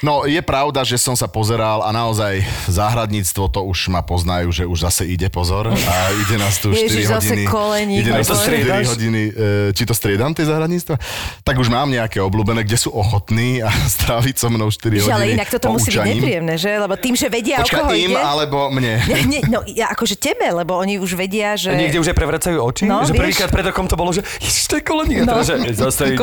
[0.00, 4.64] No, je pravda, že som sa pozeral a naozaj záhradníctvo to už ma poznajú, že
[4.64, 7.44] už zase ide pozor a ide nás tu 4 Ježiš, zase hodiny.
[7.46, 8.84] koleník, ide nás tu Aj to 4 striedaš?
[8.88, 9.22] hodiny.
[9.26, 10.96] e, Či to striedam, tie záhradníctva?
[11.40, 15.12] Tak už mám nejaké obľúbené, kde sú ochotní a stráviť so mnou 4 Víš, hodiny
[15.12, 16.70] ale inak toto musí byť nepríjemné, že?
[16.74, 18.18] Lebo tým, že vedia, o Počkaj, koho im ide...
[18.18, 18.94] alebo mne?
[19.04, 21.70] Nie, nie, no ja akože tebe, lebo oni už vedia, že...
[21.70, 24.76] Niekde už aj prevracajú oči, No, že prvýkrát pred rokom to bolo, že ježiš, to
[24.76, 25.18] je koleník.
[25.20, 25.40] A No.
[25.40, 26.22] teraz, že zase ide.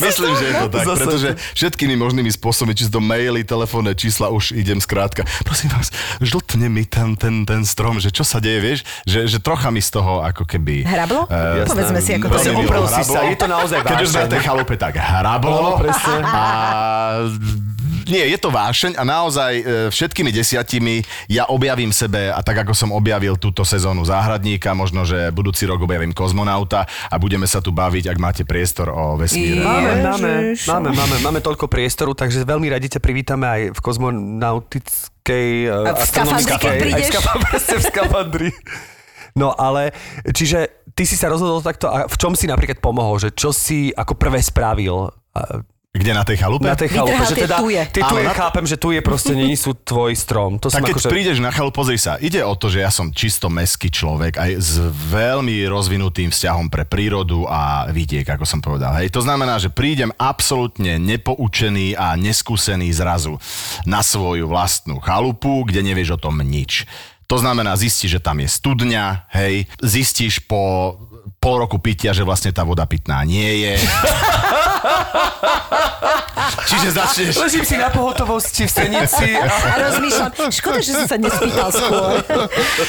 [0.00, 0.98] Myslím, že je to tak, Zase.
[0.98, 5.24] pretože všetkými možnými spôsobmi, či to maily, telefónne čísla, už idem skrátka.
[5.42, 9.38] Prosím vás, žltne mi ten, ten, ten strom, že čo sa deje, vieš, že, že
[9.40, 10.84] trocha mi z toho ako keby...
[10.86, 11.26] Hrablo?
[11.26, 14.26] Eh, Povedzme si, ako to mi oprel si sa, je to naozaj Keď už na
[14.28, 15.56] tej chalupe, tak hrablo.
[15.56, 16.14] No, presne.
[16.22, 16.42] A
[18.08, 22.74] nie, je to vášeň a naozaj e, všetkými desiatimi ja objavím sebe a tak ako
[22.74, 27.70] som objavil túto sezónu záhradníka, možno, že budúci rok objavím kozmonauta a budeme sa tu
[27.70, 29.62] baviť, ak máte priestor o vesmíre.
[29.62, 30.32] Máme, máme,
[30.66, 34.41] máme, máme, máme toľko priestoru, takže veľmi radi ťa privítame aj v kozmonautickej...
[35.64, 36.94] e, A v skafandri, keď astronomickej- prídeš?
[36.94, 38.50] Aj v skafandri, presne v skafandri.
[39.32, 39.96] No ale,
[40.28, 40.58] čiže
[40.92, 44.12] ty si sa rozhodol takto a v čom si napríklad pomohol, že čo si ako
[44.20, 45.08] prvé spravil
[45.92, 46.64] Kde na tej chalupe?
[46.64, 47.82] na tej chalupe, Vytrhal že tie teda tuje.
[47.92, 50.56] tie tuje na- chápem, že tuje proste nie sú tvoj strom.
[50.56, 51.08] To Tak keď akože...
[51.10, 54.50] prídeš na chalup, pozri sa, ide o to, že ja som čisto meský človek aj
[54.56, 54.80] s
[55.12, 58.96] veľmi rozvinutým vzťahom pre prírodu a vidiek, ako som povedal.
[58.96, 63.36] Hej, to znamená, že prídem absolútne nepoučený a neskúsený zrazu
[63.84, 66.88] na svoju vlastnú chalupu, kde nevieš o tom nič.
[67.28, 70.96] To znamená, zistíš, že tam je studňa, hej, zistíš po
[71.36, 73.74] pol roku pitia, že vlastne tá voda pitná nie je.
[76.66, 77.32] Čiže začneš...
[77.38, 82.18] Ležím si na pohotovosti v Senici a A rozmýšľam, škoda, že som sa nespýtal skôr.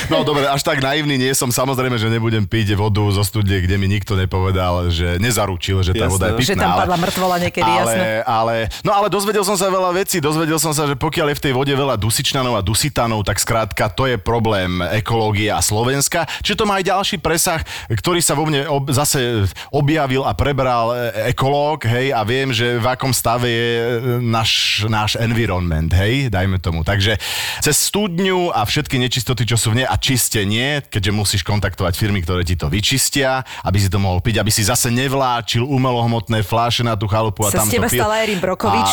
[0.09, 1.53] No dobre, až tak naivný nie som.
[1.53, 6.07] Samozrejme, že nebudem piť vodu zo studie, kde mi nikto nepovedal, že nezaručil, že tá
[6.07, 6.13] Jasné.
[6.13, 6.49] voda je pitná.
[6.49, 8.07] Že tam padla mŕtvola niekedy, ale, jasné.
[8.25, 10.17] Ale, no ale dozvedel som sa veľa vecí.
[10.23, 13.91] Dozvedel som sa, že pokiaľ je v tej vode veľa dusičnanov a dusitanov, tak skrátka
[13.91, 16.25] to je problém ekológie a Slovenska.
[16.41, 20.95] Čiže to má aj ďalší presah, ktorý sa vo mne ob, zase objavil a prebral
[20.95, 23.87] e, ekológ rok, hej, a viem, že v akom stave je e,
[24.23, 26.87] náš, náš environment, hej, dajme tomu.
[26.87, 27.19] Takže
[27.59, 32.23] cez studňu a všetky nečistoty, čo sú v nej a čistenie, keďže musíš kontaktovať firmy,
[32.23, 36.87] ktoré ti to vyčistia, aby si to mohol piť, aby si zase nevláčil umelohmotné fláše
[36.87, 37.99] na tú chalupu a Sa tam to pil.
[37.99, 38.89] stal Erin Brokovič.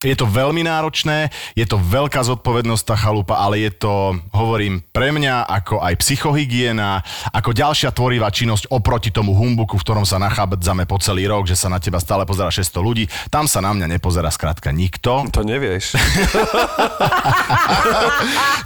[0.00, 4.80] A je to veľmi náročné, je to veľká zodpovednosť tá chalupa, ale je to, hovorím,
[4.94, 7.04] pre mňa ako aj psychohygiena,
[7.36, 11.58] ako ďalšia tvorivá činnosť oproti tomu humbuku, v ktorom sa nachádzame po celý rok, že
[11.58, 13.10] sa na teba stále pozera 600 ľudí.
[13.26, 15.26] Tam sa na mňa nepozerá skrátka nikto.
[15.34, 15.98] To nevieš.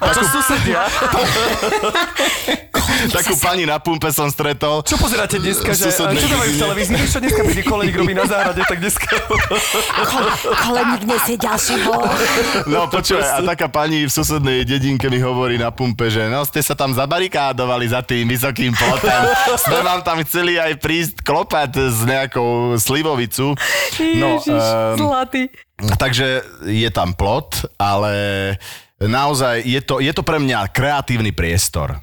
[0.05, 0.85] A čo susedia?
[3.09, 4.85] Takú pani na pumpe som stretol.
[4.85, 5.73] Čo pozeráte dneska?
[5.73, 7.09] Že, čo to majú v televízii?
[7.09, 9.07] Čo, dneska príde koleník robí na záhrade, tak dneska...
[11.25, 12.05] Si ďalší bol.
[12.69, 16.61] No počúvaj, a taká pani v susednej dedinke mi hovorí na pumpe, že no ste
[16.61, 19.25] sa tam zabarikádovali za tým vysokým plotem.
[19.57, 23.54] Sme vám tam chceli aj prísť klopať s nejakou slivovicu.
[24.19, 25.49] No, um, Zlatý.
[25.99, 28.13] takže je tam plot, ale
[29.01, 31.99] naozaj je to, je to pre mňa kreatívny priestor.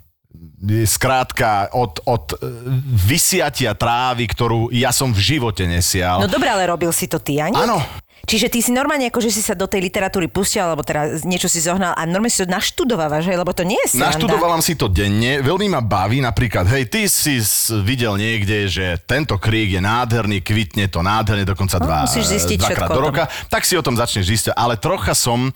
[0.86, 2.48] Skrátka, od, od e,
[2.86, 6.22] vysiatia trávy, ktorú ja som v živote nesial.
[6.22, 7.58] No dobre, ale robil si to ty, ani?
[7.58, 7.82] Áno.
[8.22, 11.50] Čiže ty si normálne ako, že si sa do tej literatúry pustil, alebo teda niečo
[11.50, 14.14] si zohnal a normálne si to naštudovávaš, hej, lebo to nie je sranda.
[14.14, 17.42] Naštudovala si to denne, veľmi ma baví, napríklad, hej, ty si
[17.82, 22.90] videl niekde, že tento krík je nádherný, kvitne to nádherne, dokonca dva, musíš zistiť dvakrát
[22.94, 24.54] do roka, tak si o tom začneš zistiť.
[24.54, 25.50] Ale trocha som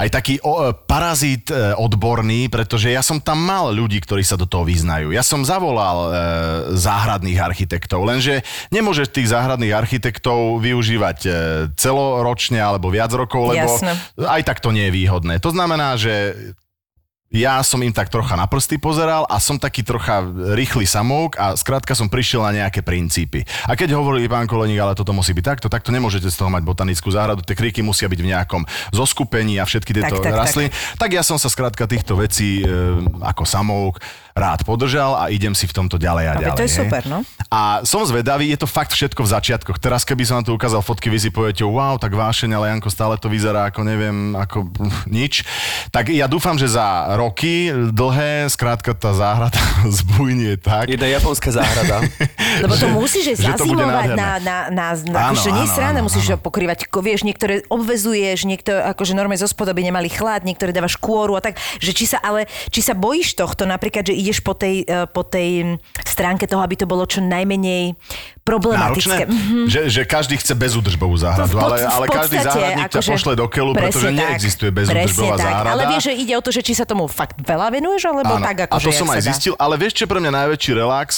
[0.00, 4.40] aj taký o, e, parazít e, odborný, pretože ja som tam mal ľudí, ktorí sa
[4.40, 5.12] do toho vyznajú.
[5.12, 6.10] Ja som zavolal e,
[6.80, 8.40] záhradných architektov, lenže
[8.72, 11.30] nemôžeš tých záhradných architektov využívať e,
[11.90, 13.92] celoročne alebo viac rokov, lebo Jasné.
[14.22, 15.42] aj tak to nie je výhodné.
[15.42, 16.38] To znamená, že
[17.30, 20.26] ja som im tak trocha na prsty pozeral a som taký trocha
[20.58, 23.46] rýchly samouk a skrátka som prišiel na nejaké princípy.
[23.70, 26.66] A keď hovorili pán Koleník, ale toto musí byť takto, takto nemôžete z toho mať
[26.66, 30.42] botanickú záhradu, tie kríky musia byť v nejakom zoskupení a všetky tieto Tak, tak, tak.
[30.42, 30.68] rastliny.
[30.98, 35.66] Tak, ja som sa skrátka týchto vecí e, ako samouk rád podržal a idem si
[35.66, 36.58] v tomto ďalej a Ale ďalej.
[36.58, 36.78] to je hej.
[36.84, 37.18] super, no.
[37.48, 39.76] A som zvedavý, je to fakt všetko v začiatkoch.
[39.76, 42.88] Teraz keby som vám tu ukázal fotky, vy si poviete, wow, tak vášeň, ale Janko,
[42.88, 44.70] stále to vyzerá ako neviem, ako
[45.06, 45.42] nič.
[45.90, 49.58] Tak ja dúfam, že za roky dlhé, skrátka tá záhrada
[50.00, 50.86] zbujnie tak.
[50.86, 52.06] Jedna japonská záhrada.
[52.64, 55.74] Lebo to musíš aj Že to zazimovať na, na, na, na Áno, akože nie áno,
[55.74, 56.32] sranda, áno, musíš áno.
[56.34, 60.94] ho pokrývať, ko- vieš, niektoré obvezuješ, niektoré akože normálne zo spodoby nemali chlad, niektoré dávaš
[60.96, 64.52] kôru a tak, že či sa, ale či sa bojíš tohto, napríklad, že ideš po
[64.52, 67.96] tej, eh, po tej stránke toho, aby to bolo čo najmenej
[68.40, 69.24] problematické.
[69.24, 73.32] Náročné, že, že každý chce bezúdržbovú záhradu, pod- ale, ale každý záhradník ťa akože- pošle
[73.34, 75.70] do keľu, pretože tak, neexistuje bezúdržbová záhrada.
[75.70, 78.42] Ale vieš, že ide o to, že či sa tomu fakt veľa venuješ, alebo Áno,
[78.42, 79.28] tak a akože to som jak aj dá.
[79.30, 81.08] zistil, ale vieš, čo pre mňa najväčší relax?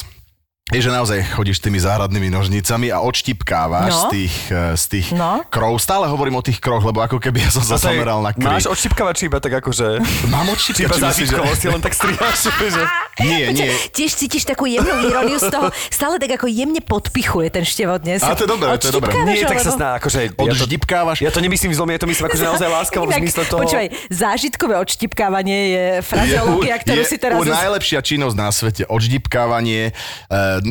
[0.72, 4.00] Je, že naozaj chodíš tými záhradnými nožnicami a odštipkávaš No.
[4.00, 5.44] z tých, eh, z tých No.
[5.46, 5.76] krov.
[5.76, 8.72] Stále hovorím o tých kroch, lebo ako keby ja som sa zameral na Máš krík.
[8.72, 10.00] odštipkávač iba tak akože...
[10.26, 11.68] Mám Či odštipkač, iba myslíš, že...
[11.68, 12.82] len tak strihaš, že...
[13.20, 13.68] Nie, nie.
[13.92, 18.24] Tiež cítiš takú jemnú iróniu z toho, stále tak ako jemne podpichuje ten števot dnes.
[18.24, 19.12] A to je dobré, to je dobré.
[19.12, 20.18] Odštipkávaš, Nie, tak sa sná, akože...
[20.22, 21.18] Ja to, Odždipkávaš.
[21.20, 23.60] ja to nemyslím zlom, ja to myslím akože naozaj láskavo v zmysle toho...
[23.68, 27.36] Počúvaj, zážitkové odštipkávanie je frazeológia, ktorú je si teraz...
[27.36, 28.82] u najlepšia činnosť na svete.
[28.88, 29.92] Odždipkávanie e,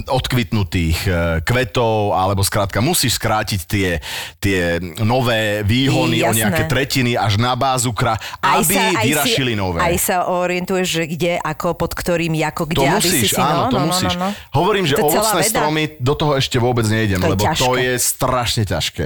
[0.10, 1.12] odkvitnutých e,
[1.46, 3.90] kvetov, alebo skrátka musíš skrátiť tie,
[4.42, 6.42] tie nové výhony o Jasné.
[6.42, 9.78] nejaké tretiny až na bázu kra, aby vyrašili si, nové.
[9.78, 13.42] Aj sa orientuješ, že kde, ako, pod ktorým, ako, kde, To aby musíš, si si...
[13.44, 14.14] áno, no, to no, musíš.
[14.16, 14.56] No, no, no.
[14.56, 17.84] Hovorím, že To ovocné stromy, do toho ešte vôbec nejdem, To lebo to ťažké.
[17.84, 19.06] je strašne ťažké.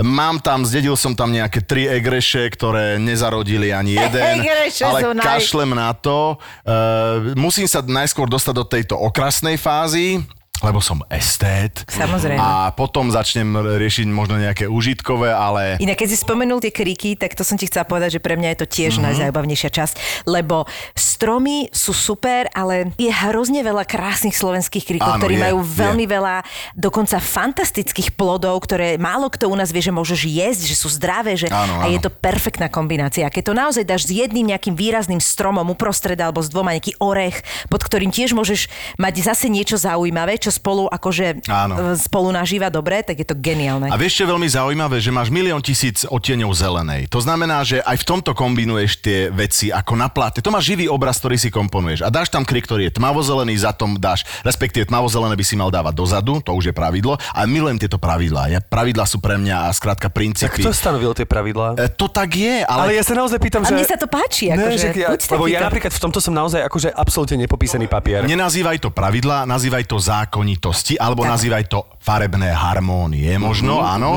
[0.00, 4.48] Mám tam, zdedil som tam nejaké tri egreše, ktoré nezarodili ani jeden,
[4.80, 6.40] ale kašlem na to.
[6.64, 10.24] Uh, musím sa najskôr dostať do tejto okrasnej fázy,
[10.60, 11.82] lebo som estét.
[11.86, 12.38] Samozrejme.
[12.38, 15.76] A potom začnem riešiť možno nejaké užitkové, ale...
[15.76, 18.54] Inak keď si spomenul tie kriky, tak to som ti chcela povedať, že pre mňa
[18.54, 18.94] je to tiež Mhm.
[18.94, 19.06] mm-hmm.
[19.10, 20.64] najzábavnejšia časť, lebo
[20.94, 25.68] stromy sú super, ale je hrozne veľa krásnych slovenských krikov, Áno, ktorí je, majú je.
[25.74, 26.36] veľmi veľa
[26.72, 31.34] dokonca fantastických plodov, ktoré málo kto u nás vie, že môžeš jesť, že sú zdravé,
[31.34, 33.26] že Áno, a je to perfektná kombinácia.
[33.26, 37.42] Keď to naozaj dáš s jedným nejakým výrazným stromom uprostred alebo s dvoma nejaký orech,
[37.66, 41.74] pod ktorým tiež môžeš mať zase niečo zaujímavé, čo spolu akože Áno.
[41.74, 43.90] e, spolu nažíva dobre, tak je to geniálne.
[43.90, 47.10] A vieš, čo je veľmi zaujímavé, že máš milión tisíc odtieňov zelenej.
[47.10, 50.38] To znamená, že aj v tomto kombinuješ tie veci ako na pláte.
[50.38, 52.06] To má živý obraz, ktorý si komponuješ.
[52.06, 55.72] A dáš tam krik, ktorý je tmavozelený, za tom dáš, respektíve tmavozelené by si mal
[55.72, 57.16] dávať dozadu, to už je pravidlo.
[57.32, 58.52] A milujem tieto pravidlá.
[58.52, 60.60] Ja, pravidlá sú pre mňa a skrátka Tak princípy.
[60.62, 61.80] kto stanovil tie pravidlá?
[61.80, 63.00] E, To tak je, Ale ale...
[63.00, 63.74] ja sa naozaj pýtam, A že...
[63.74, 66.60] mne sa to páči, Ne, akože, že ja, lebo ja napríklad v tomto som naozaj
[66.68, 68.22] akože absolútne nepopísaný papier.
[68.28, 70.33] Nenazývaj to pravidlá, nazývaj to zákony.
[70.34, 74.10] Zákonitosti, alebo nazývaj to farebné harmónie, možno, Mhm, áno.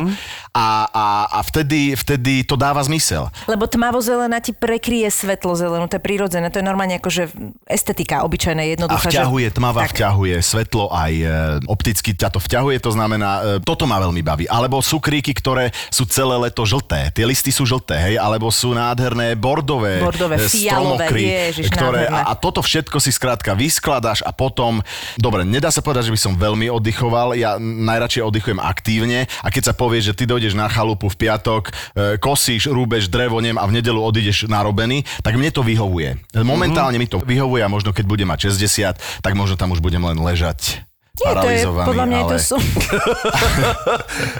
[0.51, 1.05] A, a,
[1.37, 3.29] a vtedy, vtedy to dáva zmysel.
[3.45, 7.29] Lebo tmavo-zelená ti prekryje svetlo zelenú, to je prirodzené, to je normálne akože
[7.69, 9.05] estetika obyčajná, A jednoduchá.
[9.05, 9.93] vťahuje, tmava Tak.
[9.93, 11.25] vťahuje, svetlo aj e,
[11.69, 14.49] opticky ťa to vťahuje, to znamená, e, toto ma veľmi baví.
[14.49, 18.73] Alebo sú kríky, ktoré sú celé leto žlté, tie listy sú žlté, hej, alebo sú
[18.73, 22.25] nádherné bordové, Bordové, e, fialové, stromokry, ježiš, ktoré, nádherné.
[22.25, 24.81] a, a toto všetko si skrátka vyskladáš a potom,
[25.13, 29.71] dobre, nedá sa povedať, že by som veľmi oddychoval, ja najradšej oddychujem aktívne a keď
[29.71, 31.71] sa povie, že ty dojdeš na chalupu v piatok, e,
[32.17, 36.15] kosíš, rúbeš drevo, nem a v nedelu odídeš narobený, tak mne to vyhovuje.
[36.39, 40.01] Momentálne mi to vyhovuje a možno keď budem mať 60, tak možno tam už budem
[40.01, 42.29] len ležať Nie, to je, paralizovaný, podľa mňa ale...
[42.29, 42.57] to sú...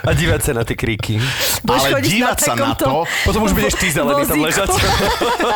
[0.06, 1.18] A dívať sa na tie kríky.
[1.66, 4.68] Budeš Ale dívať sa na to, Potom už budeš ty zelený tam ležať.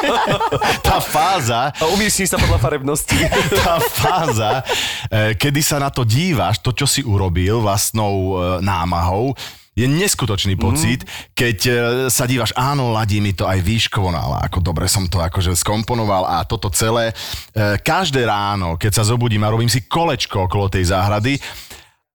[0.86, 3.14] tá fáza, A umiestni sa podľa farebnosti.
[3.62, 4.66] tá fáza,
[5.14, 9.38] eh, kedy sa na to díváš, to, čo si urobil vlastnou eh, námahou,
[9.72, 11.74] je neskutočný pocit, keď eh,
[12.12, 15.56] sa dívaš, áno, ladí mi to aj výškovo, no ale ako dobre som to akože
[15.56, 17.12] skomponoval a toto celé.
[17.56, 21.40] eh, Každé ráno, keď sa zobudím a robím si kolečko okolo tej záhrady,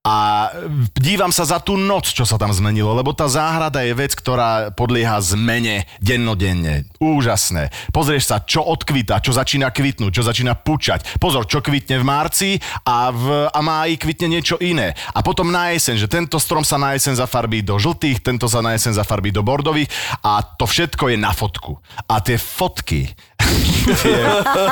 [0.08, 0.48] a
[0.96, 4.72] dívam sa za tú noc, čo sa tam zmenilo, lebo tá záhrada je vec, ktorá
[4.72, 6.88] podlieha zmene dennodenne.
[6.96, 7.68] Úžasné.
[7.92, 11.20] Pozrieš sa, čo odkvita, čo začína kvitnúť, čo začína pučať.
[11.20, 12.50] Pozor, čo kvitne v marci
[12.88, 14.96] a v a máji kvitne niečo iné.
[15.12, 18.64] A potom na jeseň, že tento strom sa na jeseň zafarbí do žltých, tento sa
[18.64, 19.92] na jeseň zafarbí do bordových
[20.24, 21.76] a to všetko je na fotku.
[22.08, 23.12] A tie fotky,
[23.94, 24.18] tie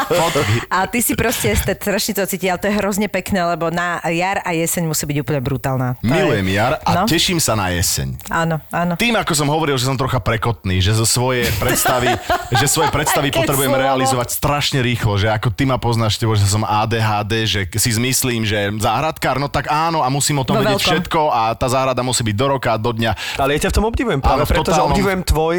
[0.06, 3.68] fotky, A ty si proste estet, strašne to cíti, ale to je hrozne pekné, lebo
[3.68, 5.88] na jar a jeseň musí byť úplne brutálna.
[5.96, 6.54] To milujem je...
[6.54, 7.04] jar a No.
[7.04, 8.16] teším sa na jeseň.
[8.26, 8.96] Áno, áno.
[8.96, 12.08] Tým, ako som hovoril, že som trocha prekotný, že zo svoje predstavy,
[12.58, 13.84] že svoje predstavy potrebujem slovo.
[13.84, 18.42] realizovať strašne rýchlo, že ako ty ma poznáš, tebo, že som ADHD, že si zmyslím,
[18.42, 20.88] že záhradkár, no tak áno a musím o tom Vo vedieť veľkom.
[20.90, 23.12] všetko a tá záhrada musí byť do roka, do dňa.
[23.36, 25.56] Ale ja ťa v tom obdivujem práve Ale v preto, že totálnom- obdivujem tvoj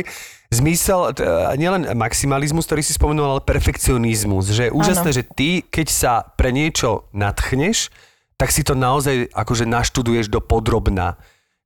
[0.52, 1.24] zmysel, t-
[1.60, 4.52] nielen maximalizmus, ktorý si spomenul, ale perfekcionizmus.
[4.52, 5.18] Že je úžasné, Áno.
[5.18, 7.92] že ty, keď sa pre niečo nadchneš,
[8.38, 11.18] tak si to naozaj akože naštuduješ do podrobna.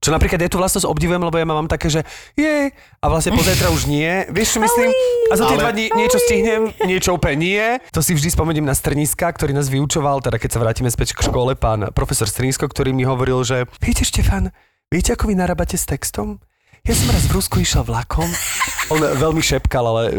[0.01, 2.01] Čo napríklad ja tu vlastnosť obdivujem, lebo ja mám také, že
[2.33, 4.25] je, a vlastne pozajtra už nie.
[4.33, 4.89] Vieš, čo myslím?
[5.29, 7.61] A za tie dva dní niečo stihnem, niečo úplne nie.
[7.93, 11.29] To si vždy spomeniem na Strniska, ktorý nás vyučoval, teda keď sa vrátime späť k
[11.29, 14.49] škole, pán profesor Strnisko, ktorý mi hovoril, že viete, Štefan,
[14.89, 16.41] viete, ako vy narábate s textom?
[16.81, 18.25] Ja som raz v Rusku išiel vlakom.
[18.89, 20.13] On veľmi šepkal, ale e,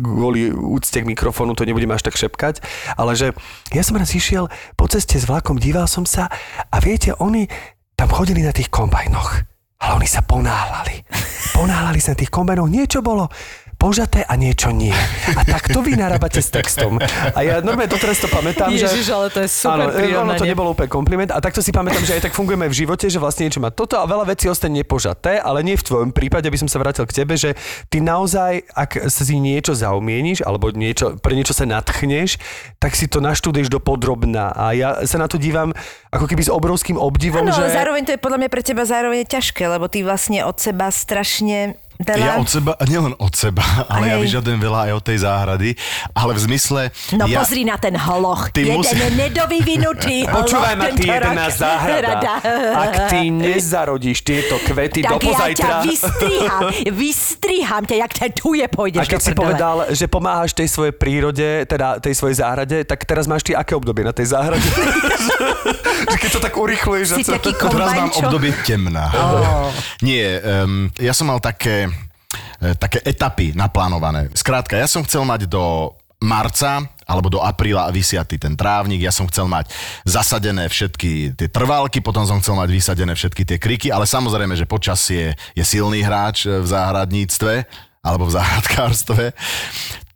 [0.00, 2.64] kvôli úcte k mikrofónu to nebudeme až tak šepkať.
[2.96, 3.36] Ale že
[3.68, 4.48] ja som raz išiel
[4.80, 6.32] po ceste s vlakom, díval som sa
[6.72, 7.44] a viete, oni
[8.00, 9.44] tam chodili na tých kombajnoch.
[9.76, 11.04] Ale oni sa ponáhľali.
[11.52, 12.72] Ponáhľali sa na tých kombajnoch.
[12.72, 13.28] Niečo bolo
[13.76, 14.92] požaté a niečo nie.
[15.36, 16.96] A tak to vy narábate s textom.
[17.32, 18.88] A ja normálne doteraz to pamätám, že...
[18.88, 20.48] Ježiš, ale to je super Áno, to prirovnanie.
[20.48, 23.46] nebolo úplne kompliment a takto si pamätám, že aj tak fungujeme v živote, že vlastne
[23.46, 26.68] niečo má toto a veľa vecí ostane nepožaté, ale nie v tvojom prípade, aby som
[26.68, 27.54] sa vrátil k tebe, že
[27.92, 32.40] ty naozaj, ak si niečo zaumieníš alebo niečo, pre niečo sa natchneš,
[32.80, 35.76] tak si to naštuduješ do podrobna a ja sa na to dívam
[36.10, 37.68] ako keby s obrovským obdivom, Áno, že...
[37.68, 40.88] ale zároveň to je podľa mňa pre teba zároveň ťažké, lebo ty vlastne od seba
[40.88, 42.24] strašne veľa...
[42.24, 44.24] Ja od seba, nielen od seba, ale ja Hej.
[44.28, 45.70] vyžadujem veľa aj od tej záhrady,
[46.12, 46.80] ale v zmysle...
[47.16, 48.52] No ja, pozri na ten holoch.
[48.52, 50.44] Ty Jeden musí- nedovyvinutý holoch.
[50.44, 51.34] Počúvaj ma, ty rok.
[51.52, 52.04] záhrada.
[52.06, 52.34] Rada.
[52.76, 55.74] Ak ty nezarodíš tieto kvety do tak ja ťa pozajtra...
[55.84, 60.94] vystriham, vystriham ťa, jak ťa tuje pôjdeš A keď si povedal, že pomáhaš tej svojej
[60.94, 64.66] prírode, teda tej svojej záhrade, tak teraz máš ty aké obdobie na tej záhrade?
[66.12, 67.06] že keď to tak urychluješ.
[67.18, 69.10] Si taký Teraz mám obdobie temná.
[70.00, 71.85] Nie, um, ja som mal také,
[72.80, 74.32] také etapy naplánované.
[74.32, 75.92] Skrátka, ja som chcel mať do
[76.22, 79.70] marca alebo do apríla vysiatý ten trávnik, ja som chcel mať
[80.02, 84.66] zasadené všetky tie trvalky, potom som chcel mať vysadené všetky tie kriky, ale samozrejme, že
[84.66, 87.52] počasie je silný hráč e, v záhradníctve
[88.02, 89.24] alebo v záhradkárstve.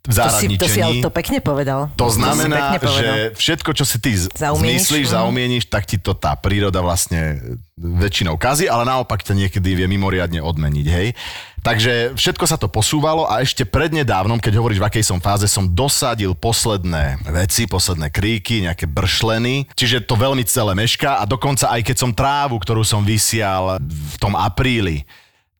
[0.01, 1.93] V To si, to si to pekne povedal.
[1.93, 2.97] To znamená, pekne povedal.
[2.97, 5.13] že všetko, čo si ty zmyslíš, mhm.
[5.13, 7.37] zaumieníš, tak ti to tá príroda vlastne
[7.77, 11.13] väčšinou kazí, ale naopak ťa niekedy vie mimoriadne odmeniť, hej.
[11.61, 15.69] Takže všetko sa to posúvalo a ešte prednedávnom, keď hovoríš, v akej som fáze, som
[15.69, 21.85] dosadil posledné veci, posledné kríky, nejaké bršleny, čiže to veľmi celé mešká a dokonca aj
[21.85, 25.05] keď som trávu, ktorú som vysial v tom apríli,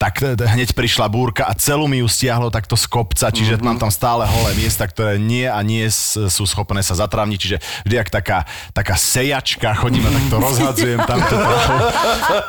[0.01, 3.67] tak hneď prišla búrka a celú mi ju stiahlo takto z kopca, čiže mm-hmm.
[3.69, 5.85] mám tam stále holé miesta, ktoré nie a nie
[6.25, 11.37] sú schopné sa zatravniť, čiže vždy jak taká, taká sejačka, chodím a takto rozhadzujem tamto
[11.37, 11.77] trávu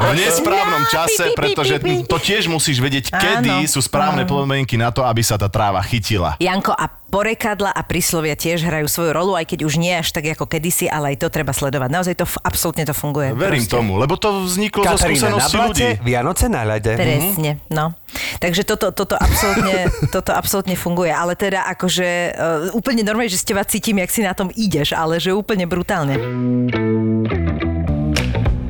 [0.00, 1.76] v nesprávnom čase, pretože
[2.08, 5.84] to tiež musíš vedieť, kedy Áno, sú správne podmienky na to, aby sa tá tráva
[5.84, 6.40] chytila.
[6.40, 10.32] Janko, a porekadla a príslovia tiež hrajú svoju rolu, aj keď už nie až tak
[10.32, 11.92] ako kedysi, ale aj to treba sledovať.
[11.92, 13.36] Naozaj to absolútne to funguje.
[13.36, 13.76] Verím Proste.
[13.76, 15.86] tomu, lebo to vzniklo zo Katarína na skúsenosti ľudí.
[15.92, 16.92] blate, Vianoce na ľade.
[16.96, 17.92] Presne, no.
[18.40, 21.12] Takže toto, toto, absolútne, toto absolútne funguje.
[21.12, 24.96] Ale teda akože uh, úplne normálne, že s teba cítim, jak si na tom ideš,
[24.96, 26.16] ale že úplne brutálne.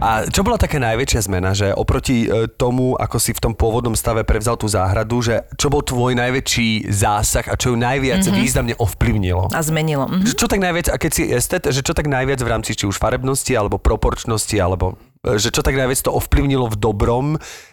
[0.03, 3.95] A čo bola taká najväčšia zmena, že oproti e, tomu, ako si v tom pôvodnom
[3.95, 8.41] stave prevzal tú záhradu, že čo bol tvoj najväčší zásah a čo ju najviac mm-hmm.
[8.43, 9.55] významne ovplyvnilo?
[9.55, 10.11] A zmenilo.
[10.11, 10.27] Mhm.
[10.27, 12.91] Že Čo tak najviac, a keď si estet, že čo tak najviac v rámci či
[12.91, 17.27] už farebnosti, alebo proporčnosti, alebo že čo tak najviac to ovplyvnilo v dobrom,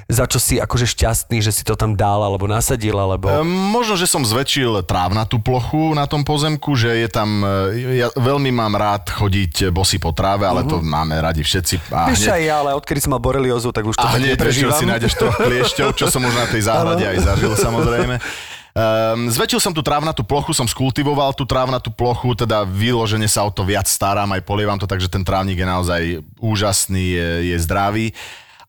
[0.05, 3.25] za čo si akože šťastný, že si to tam dal, alebo nasadil, alebo...
[3.25, 8.13] Ehm, Možno, že som zväčšil trávnatú plochu na tom pozemku, že je tam, e, ja
[8.13, 11.89] veľmi mám rád chodiť bosy po tráve, ale to máme radi všetci.
[11.89, 14.37] A hneď, aj ja, ale odkedy som mal boreliozu, tak už to a tak hneď
[14.37, 14.77] neprežívam.
[14.77, 18.21] si nájdeš to kliešťov, čo som už na tej záhrade aj zažil samozrejme.
[18.79, 23.51] Um, zväčšil som tú trávnatú plochu, som skultivoval tú trávnatú plochu, teda vyložene sa o
[23.51, 26.01] to viac starám, aj polievam to, takže ten trávnik je naozaj
[26.39, 28.15] úžasný, je, je zdravý.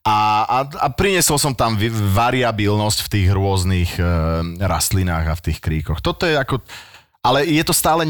[0.03, 1.79] A, a, a priniesol som tam
[2.17, 4.03] variabilnosť v tých rôznych e,
[4.59, 6.03] rastlinách a v tých kríkoch.
[6.03, 6.59] Toto je ako...
[7.21, 8.01] Ale je to stále,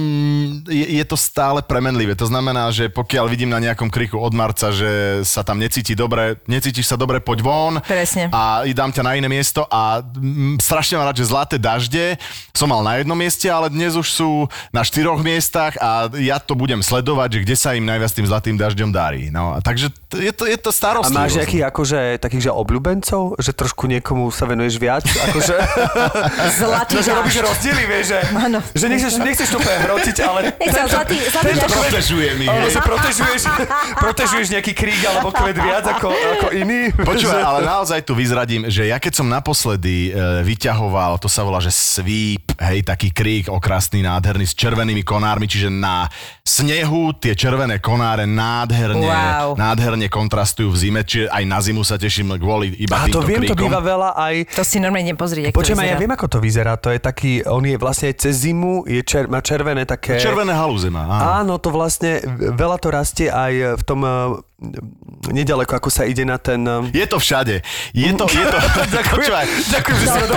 [0.72, 2.16] je, je to stále premenlivé.
[2.16, 6.40] To znamená, že pokiaľ vidím na nejakom kríku od marca, že sa tam necíti dobre,
[6.48, 7.76] necítiš sa dobre, poď von.
[7.84, 8.32] Presne.
[8.32, 12.16] A dám ťa na iné miesto a mm, strašne mám rád, že zlaté dažde
[12.56, 16.56] som mal na jednom mieste, ale dnes už sú na štyroch miestach a ja to
[16.56, 19.28] budem sledovať, že kde sa im najviac tým zlatým dažďom darí.
[19.28, 21.20] No, a takže t- je to, je to A starostlivosť.
[21.20, 23.36] máš nejakých akože, takých, že obľúbencov?
[23.44, 25.04] Že trošku niekomu sa venuješ viac?
[25.04, 25.60] Akože,
[26.64, 28.20] Zlatý no, že robíš rozdiely, vieš, že,
[28.72, 30.40] že nechceš, nechceš to úplne hrotiť, ale...
[30.62, 33.42] Nechcel zlatý, zlatý tento Protežuje mi, Ale že protežuješ,
[34.06, 36.94] protežuješ nejaký krík alebo kvet viac ako, ako iný.
[37.10, 41.58] Počúvaj, ale naozaj tu vyzradím, že ja keď som naposledy e, vyťahoval, to sa volá,
[41.58, 46.06] že sweep, hej, taký krík okrasný, nádherný, s červenými konármi, čiže na
[46.46, 49.58] snehu tie červené konáre nádherne, Wow.
[49.58, 53.42] nádherne kontrastujú v zime, čiže aj na zimu sa teším kvôli iba A to viem,
[53.44, 53.72] to kríkom.
[53.72, 54.36] býva veľa aj...
[54.54, 56.78] To si normálne nepozrieť, ako to Počujem, ja viem, ako to vyzerá.
[56.78, 60.20] To je taký, on je vlastne aj cez zimu, je čer, má červené také...
[60.20, 61.24] Červené halúze má, áno.
[61.24, 64.12] Áno, to vlastne, veľa to rastie aj v tom, eh,
[65.28, 66.62] nedaleko, ako sa ide na ten...
[66.62, 67.66] eh, Je to všade.
[67.92, 68.58] Je to, je to...
[69.18, 69.46] Počúvaj.
[69.74, 70.36] Ďakujem, že si to...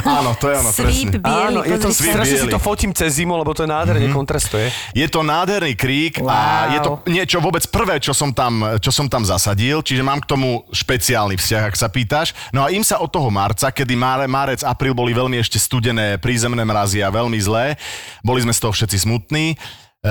[0.00, 1.20] Áno, to je ono, presne.
[1.20, 4.16] Áno, je to, strašne si to fotím cez zimu, lebo to nádherne mm-hmm.
[4.16, 4.72] kontrastuje.
[4.96, 6.72] Je to nádherný krík a Wow.
[6.72, 10.30] je to niečo vôbec prvé, čo som, tam, čo som tam zasadil, čiže mám k
[10.30, 12.32] tomu špeciálny vzťah, ak sa pýtaš.
[12.54, 16.16] No a im sa od toho marca, kedy máre, marec, apríl boli veľmi ešte studené,
[16.16, 17.76] prízemné mrazy a veľmi zlé,
[18.24, 19.58] boli sme z toho všetci smutní,
[20.00, 20.08] E,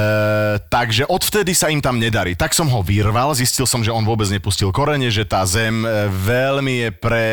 [0.70, 2.38] takže odvtedy sa im tam nedarí.
[2.38, 6.06] Tak som ho vyrval, zistil som, že on vôbec nepustil korene, že tá zem e,
[6.06, 7.26] veľmi je pre,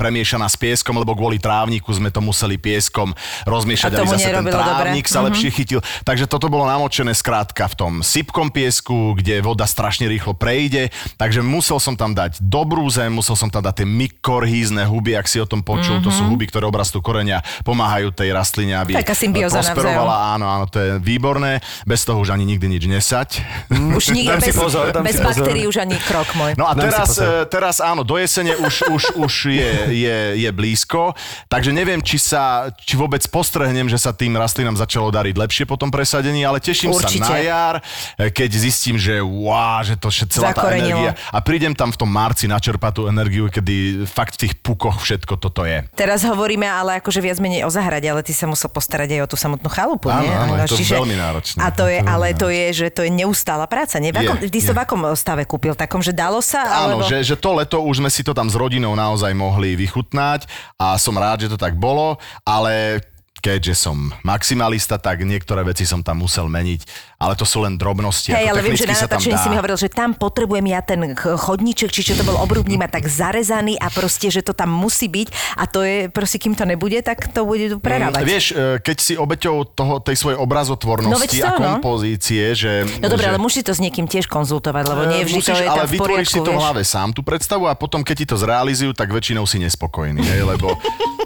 [0.00, 3.12] premiešaná s pieskom, lebo kvôli trávniku sme to museli pieskom
[3.44, 4.72] rozmiešať, aby zase ten nerobilo dobre.
[4.80, 5.26] trávnik sa Mhm.
[5.28, 5.80] lepšie chytil.
[6.00, 10.88] Takže toto bolo namočené skrátka v tom sypkom piesku, kde voda strašne rýchlo prejde.
[11.20, 15.28] Takže musel som tam dať dobrú zem, musel som tam dať tie mykorhízne huby, ak
[15.28, 16.00] si o tom počul.
[16.00, 19.04] To sú huby, ktoré obrastú korenia, pomáhajú tej rastline, aby Mhm.
[19.04, 19.12] Taká
[19.52, 20.14] prosperovala.
[20.32, 21.60] Áno, áno, to je výborné.
[21.90, 23.42] Bez toho už ani nikdy nič nesať.
[23.66, 25.26] Už nikde Dám si bez, pozor, bez pozor.
[25.42, 26.54] baktérií už ani krok môj.
[26.54, 27.26] No a Dám teraz, pozor.
[27.26, 29.70] e, teraz áno, do jesene už, už, už je,
[30.06, 31.18] je, je blízko,
[31.50, 35.74] takže neviem, či sa, či vôbec postrehnem, že sa tým rastlinám začalo dariť lepšie po
[35.74, 37.26] tom presadení, ale teším Určite.
[37.26, 37.74] sa na jar,
[38.14, 42.10] e, keď zistím, že wow, že to celá tá energia a prídem tam v tom
[42.10, 45.82] marci načerpať tú energiu, kedy fakt v tých pukoch všetko toto je.
[45.98, 49.26] Teraz hovoríme ale akože viac menej o zahrade, ale ty sa musel postarať aj o
[49.26, 50.30] tú samotnú chalupu, Áno, nie?
[50.30, 51.58] áno, je to veľmi náročné.
[51.58, 54.12] A to je, Je ale to je, že to je neustála práca, nie?
[54.12, 54.78] V Je, akom, ty si to je.
[54.78, 55.72] v akom stave kúpil?
[55.72, 56.84] Takom, že dalo sa?
[56.84, 57.08] Áno, alebo...
[57.08, 60.44] že, že to leto už sme si to tam s rodinou naozaj mohli vychutnať
[60.76, 63.00] a som rád, že to tak bolo, ale
[63.40, 66.84] keďže som maximalista, tak niektoré veci som tam musel meniť,
[67.20, 68.32] ale to sú len drobnosti.
[68.32, 71.36] Hej, ale viem, že na natáčení si mi hovoril, že tam potrebujem ja ten ch-
[71.36, 75.04] chodníček, či čo to bol obrubník, ma tak zarezaný a proste, že to tam musí
[75.04, 75.28] byť
[75.60, 78.24] a to je, proste, kým to nebude, tak to bude tu prerávať.
[78.24, 81.60] Mm, Vieš, e, keď si obeťou toho, tej svojej obrazotvornosti No to, a no.
[81.76, 82.88] kompozície, že...
[83.04, 85.60] No dobre, že, ale musí to s niekým tiež konzultovať, lebo nie e, vždy musíš,
[85.60, 87.76] to je ale tam v vytvoríš poriadku, si to v hlave sám, tú predstavu a
[87.76, 90.72] potom, keď ti to zrealizujú, tak väčšinou si nespokojný, hej, lebo,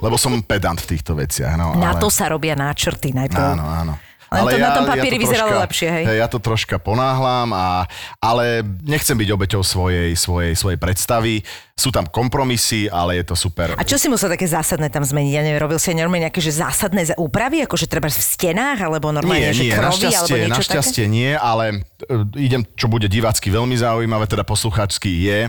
[0.03, 1.55] lebo som pedant v týchto veciach.
[1.55, 2.03] No, Na ale...
[2.03, 3.39] to sa robia náčrty najprv.
[3.55, 3.95] Áno, áno.
[4.31, 6.03] Len to na tom papieri to vyzeralo lepšie, hej?
[6.17, 7.85] Ja to troška ponáhlam, a,
[8.17, 11.45] ale nechcem byť obeťou svojej, svojej, svojej predstavy.
[11.75, 13.75] Sú tam kompromisy, ale je to super.
[13.75, 15.31] A čo si musel také zásadné tam zmeniť?
[15.35, 19.11] Ja neviem, robil si aj normálne nejaké že zásadné úpravy, akože treba v stenách, alebo
[19.11, 23.51] normálne, Nie, že nie, alebo našťastie, niečo našťastie nie, ale e, idem, čo bude divácky
[23.51, 25.39] veľmi zaujímavé, teda poslucháčsky je,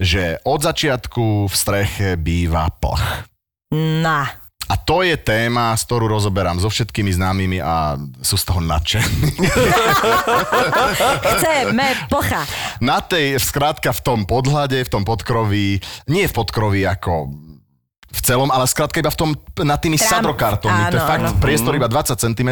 [0.00, 3.28] že od začiatku v streche býva plch.
[3.74, 4.00] také?
[4.00, 4.43] Na.
[4.64, 9.36] A to je téma, z ktorú rozoberám so všetkými známymi a sú z toho nadšení.
[11.36, 12.42] Chceme plcha.
[12.80, 17.28] Na tej, skrátka v tom podhľade, v tom podkroví, nie v podkroví ako
[18.14, 19.30] v celom, ale skrátka iba v tom,
[19.66, 20.94] nad tými Trám- sadrokartónmi.
[20.94, 21.42] To je fakt áno.
[21.42, 22.50] priestor iba 20 cm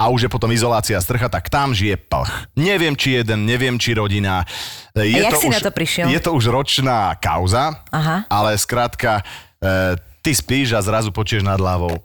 [0.00, 2.56] a už je potom izolácia strcha, tak tam žije plch.
[2.56, 4.48] Neviem, či jeden, neviem, či rodina.
[4.96, 6.08] Je jak si už, na to prišiel?
[6.08, 8.24] Je to už ročná kauza, Aha.
[8.32, 9.20] ale skrátka,
[9.60, 11.98] e, ty spíš a zrazu počuješ nad hlavou.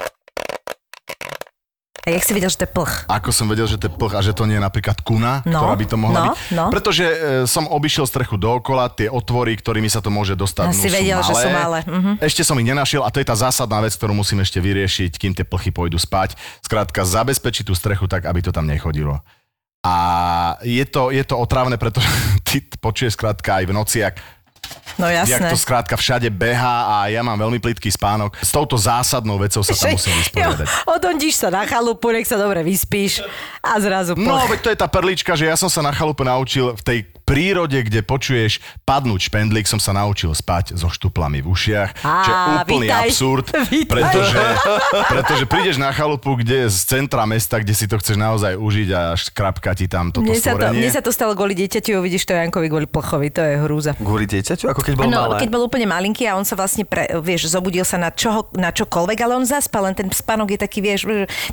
[2.04, 3.08] A jak si videl, že to je plch?
[3.08, 5.56] Ako som vedel, že to je plch a že to nie je napríklad kuna, No,
[5.56, 6.40] ktorá by to mohla no, byť.
[6.52, 6.64] no.
[6.68, 7.16] Pretože e,
[7.48, 11.28] som obišiel strechu dookola, tie otvory, ktorými sa to môže dostať, no, si vedel, malé.
[11.32, 12.12] že sú malé, mhm.
[12.20, 15.32] Ešte som ich nenašiel a to je tá zásadná vec, ktorú musím ešte vyriešiť, kým
[15.32, 16.36] tie plchy pôjdu spať.
[16.60, 19.24] Skrátka, zabezpečiť tú strechu tak, aby to tam nechodilo.
[19.88, 19.96] A
[20.60, 22.08] je to, je to otravné, pretože
[22.48, 24.16] ty počuješ skrátka aj v nociach,
[24.98, 25.50] No jak jasné.
[25.50, 28.38] to skrátka všade beha a ja mám veľmi plitký spánok.
[28.38, 30.68] S touto zásadnou vecou sa tam musím vysporiadať.
[30.86, 33.26] Odondíš sa na chalupu, nech sa dobre vyspíš
[33.66, 34.30] a zrazu plch.
[34.30, 37.00] No, veď to je tá perlička, že ja som sa na chalupe naučil v tej
[37.24, 42.30] prírode, kde počuješ padnúť špendlík, som sa naučil spať so štuplami v ušiach, Á, čo
[42.30, 43.04] je úplný vítaj.
[43.06, 43.90] absurd, Vítaj.
[43.90, 44.42] pretože,
[45.08, 48.90] pretože prídeš na chalupu, kde je z centra mesta, kde si to chceš naozaj užiť
[48.92, 52.24] a škrapka ti tam toto Mne sa, to, mne sa to stalo kvôli dieťaťu, uvidíš
[52.24, 53.92] to Jankovi kvôli plchovi, to je hrúza.
[53.96, 54.68] Kvôli dieťaťu?
[54.68, 55.40] Ako keď bol No, malé?
[55.40, 58.70] keď bol úplne malinký a on sa vlastne, pre, vieš, zobudil sa na, čoho, na
[58.70, 61.06] čokoľvek, ale on zaspal, len ten spánok je taký, vieš,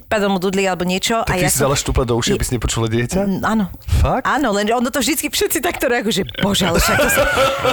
[0.07, 1.23] padol mu dudli alebo niečo.
[1.23, 3.21] Tak a ty ja si dala štuple do uši, Je- aby si nepočula dieťa?
[3.43, 3.69] Áno.
[4.01, 4.25] Fakt?
[4.25, 7.23] Áno, len ono to vždycky všetci takto reagujú, že bože, ale však to sa...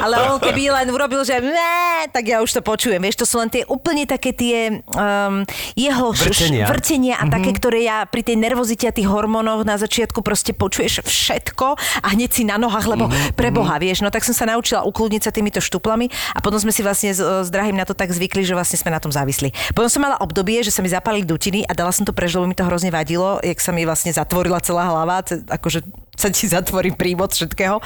[0.03, 2.99] Ale on keby len urobil, že ne, tak ja už to počujem.
[3.01, 6.67] Vieš, to sú len tie úplne také tie um, jeho Vrtenia.
[6.67, 10.51] š- vrtenia a také, ktoré ja pri tej nervozite a tých hormónoch na začiatku proste
[10.53, 11.67] počuješ všetko
[12.03, 14.03] a hneď si na nohách, lebo pre Boha, vieš.
[14.03, 17.19] No tak som sa naučila ukludniť sa týmito štuplami a potom sme si vlastne s,
[17.19, 19.51] s drahým na to tak zvykli, že vlastne sme na tom závisli.
[19.71, 22.45] Potom som mala obdobie, že sa mi zapali dutiny a dala som to preč, lebo
[22.45, 25.83] mi to hrozne vadilo, jak sa mi vlastne zatvorila celá hlava, akože
[26.17, 27.77] sa ti zatvorí prívod všetkého.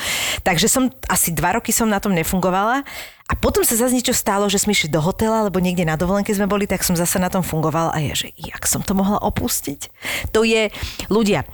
[0.42, 2.82] Takže som asi dva roky som na tom nefungovala
[3.28, 6.32] a potom sa zase niečo stalo, že sme išli do hotela, alebo niekde na dovolenke
[6.32, 9.20] sme boli, tak som zase na tom fungovala a je, že jak som to mohla
[9.24, 9.88] opustiť.
[10.36, 10.72] To je,
[11.08, 11.48] ľudia,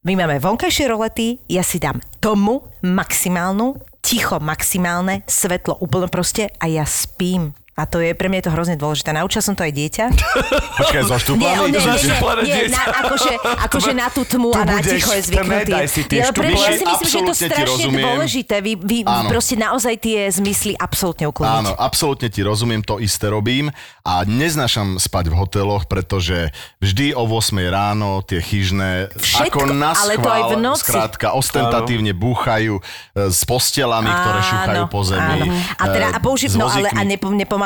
[0.00, 6.64] my máme vonkajšie rolety, ja si dám tomu maximálnu, ticho maximálne, svetlo úplne proste a
[6.72, 7.52] ja spím.
[7.80, 9.16] A to je, pre mňa je to hrozne dôležité.
[9.16, 10.04] Naučila som to aj dieťa.
[10.84, 11.96] Počkaj, so Nie, nie, nie,
[12.44, 13.32] nie, na, akože,
[13.66, 15.72] akože na tú tmu a na ticho je zvyknutý.
[15.72, 16.76] daj si tie Ja, pre mňa štuple.
[16.76, 18.54] si myslím, že je to strašne dôležité.
[18.60, 18.98] Vy, vy
[19.32, 21.56] proste naozaj tie zmysly absolútne ukloniť.
[21.64, 23.72] Áno, absolútne ti rozumiem, to isté robím
[24.04, 26.52] a neznášam spať v hoteloch, pretože
[26.84, 30.82] vždy o 8 ráno tie chyžné Všetko, ako na ale to aj v noci.
[30.84, 32.82] skrátka ostentatívne búchajú e,
[33.30, 35.46] s postelami, ktoré šúchajú po zemi.
[35.46, 35.54] Áno.
[35.78, 37.06] A teda, a e, použi- s no ale a vozíkmi.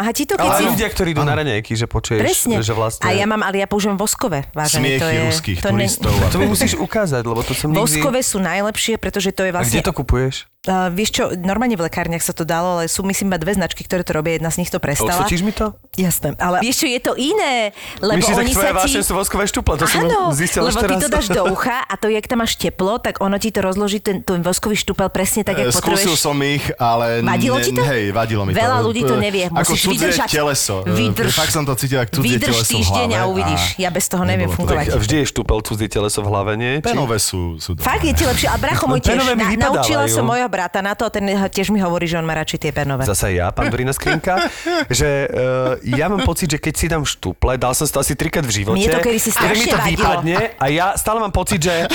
[0.05, 0.65] Nepo, nepomáha ti to, keď Ale si...
[0.69, 2.57] ľudia, ktorí idú na raňajky, že počuješ, Presne.
[2.61, 3.05] že vlastne...
[3.09, 5.01] A ja mám, ale ja používam voskové, vážený.
[5.01, 6.13] to Smiechy je, ruských to ne- turistov.
[6.29, 7.81] To mi musíš ukázať, lebo to som nikdy...
[7.81, 9.81] Voskové sú najlepšie, pretože to je A vlastne...
[9.81, 10.35] kde to kupuješ?
[10.65, 13.85] Uh, vieš čo, normálne v lekárniach sa to dalo, ale sú myslím iba dve značky,
[13.85, 15.13] ktoré to robia, jedna z nich to prestala.
[15.13, 15.77] Odfotíš mi to?
[15.93, 18.97] Jasné, ale vieš čo, je to iné, lebo Myslíš, oni sa ti...
[19.05, 21.95] sú voskové štuple, to som Áno, zistil až lebo ty to dáš do ucha a
[22.01, 25.45] to, jak tam máš teplo, tak ono ti to rozloží ten, ten voskový štupel presne
[25.45, 26.25] tak, E, jak Skúsil potrebuješ.
[26.25, 27.21] som ich, ale...
[27.21, 27.83] Vadilo ne, ti to?
[27.85, 28.65] Hej, vadilo mi to.
[28.65, 30.29] Veľa ľudí to nevie, Ako musíš cudzie vydržať.
[30.33, 30.77] teleso.
[30.81, 31.35] E, Vydrž.
[31.37, 33.63] Fakt som to cítil, ako cudzie Vydrž týždeň a uvidíš.
[33.77, 34.97] Ja bez toho neviem fungovať.
[34.97, 36.81] Vždy je štupel cudzie teleso v hlave, nie?
[36.81, 37.61] Penové sú.
[37.85, 38.49] Fakt je ti lepšie.
[38.49, 39.21] A bracho môj tiež,
[39.61, 42.59] naučila som mojho brata na to a ten tiež mi hovorí, že on má radšej
[42.63, 43.03] tie penové.
[43.03, 44.39] Zase ja, Pandorína skrinka,
[45.03, 48.15] že uh, ja mám pocit, že keď si dám štuple, dal som si to asi
[48.15, 48.79] trikrát v živote.
[48.79, 49.99] Mne to kedysi tak mi strašne to vadilo.
[49.99, 51.91] vypadne a ja stále mám pocit, že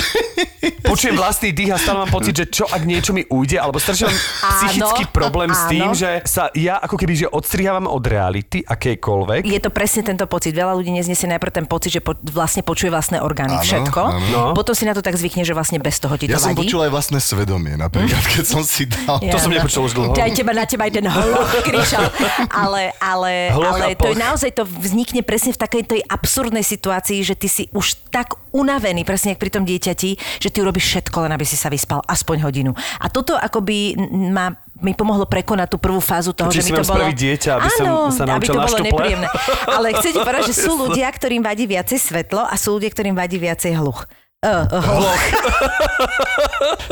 [0.84, 4.12] počujem vlastný dých a stále mám pocit, že čo ak niečo mi ujde, alebo strašne
[4.12, 4.18] mám
[4.60, 5.96] psychický problém s tým, áno.
[5.96, 9.46] že sa ja ako keby že odstrihávam od reality akejkoľvek.
[9.46, 10.52] Je to presne tento pocit.
[10.52, 13.56] Veľa ľudí neznesie najprv ten pocit, že po, vlastne počuje vlastné orgány.
[13.56, 14.02] Áno, všetko.
[14.02, 14.26] áno.
[14.30, 14.42] No.
[14.52, 16.66] Potom si na to tak zvykne, že vlastne bez toho ti to Ja som vadí.
[16.66, 19.22] počul aj vlastné svedomie, napríklad, keď som si dal...
[19.22, 20.12] To som nepočul už dlho.
[20.18, 22.10] Aj teba, na teba aj ten hloch kričal.
[22.50, 27.22] Ale, ale, Hloch ale to je naozaj, to vznikne presne v takej tej absurdnej situácii,
[27.22, 31.30] že ty si už tak unavený, presne jak pri tom dieťati, že ty urobíš všetko,
[31.30, 32.74] len aby si sa vyspal aspoň hodinu.
[32.98, 33.94] A toto akoby
[34.34, 37.04] ma mi pomohlo prekonať tú prvú fázu toho, Čiže že mi to bolo...
[37.12, 39.28] dieťa, aby som Áno, sa aby to bolo nepríjemné.
[39.68, 43.36] Ale chcete povedať, že sú ľudia, ktorým vadí viacej svetlo a sú ľudia, ktorým vadí
[43.36, 44.08] viacej hluch.
[44.40, 45.12] Uh, uh.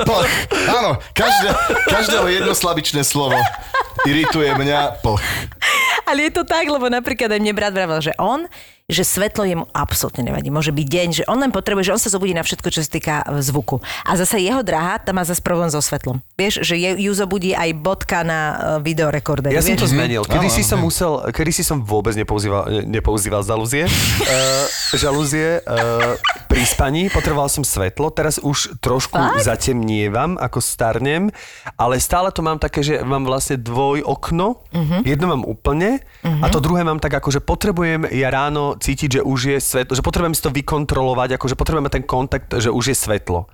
[0.04, 0.32] Plch.
[0.68, 1.48] Áno, každé,
[1.88, 3.40] každého jednoslabičné slovo
[4.04, 5.24] irituje mňa plch.
[6.04, 8.44] Ale je to tak, lebo napríklad aj mne brat vravel, že on
[8.88, 10.48] že svetlo jemu absolútne nevadí.
[10.48, 12.88] Môže byť deň, že on len potrebuje, že on sa zobudí na všetko, čo sa
[12.88, 13.84] týka e, zvuku.
[14.08, 16.24] A zase jeho drahá, tam má zase problém so svetlom.
[16.34, 19.52] Vieš, že je, ju zobudí aj bodka na e, videorekorderi.
[19.52, 19.84] Ja som vieš?
[19.84, 20.24] to zmenil.
[20.24, 24.64] Kedy si áno, som musel, kedy si som vôbec nepoužíval, ne- nepoužíval žalúzie, uh,
[24.96, 26.16] žalúzie uh,
[26.48, 29.44] pri spaní, potreboval som svetlo, teraz už trošku Fakt?
[29.44, 31.28] zatemnievam, ako starnem,
[31.76, 35.04] ale stále to mám také, že mám vlastne dvoj okno, Mhm.
[35.04, 39.20] jedno mám úplne a to druhé mám tak ako, že potrebujem ja ráno cítiť, že
[39.20, 42.70] už je svetlo, že potrebujem si to vykontrolovať, ako že potrebujem mať ten kontakt, že
[42.70, 43.50] už je svetlo.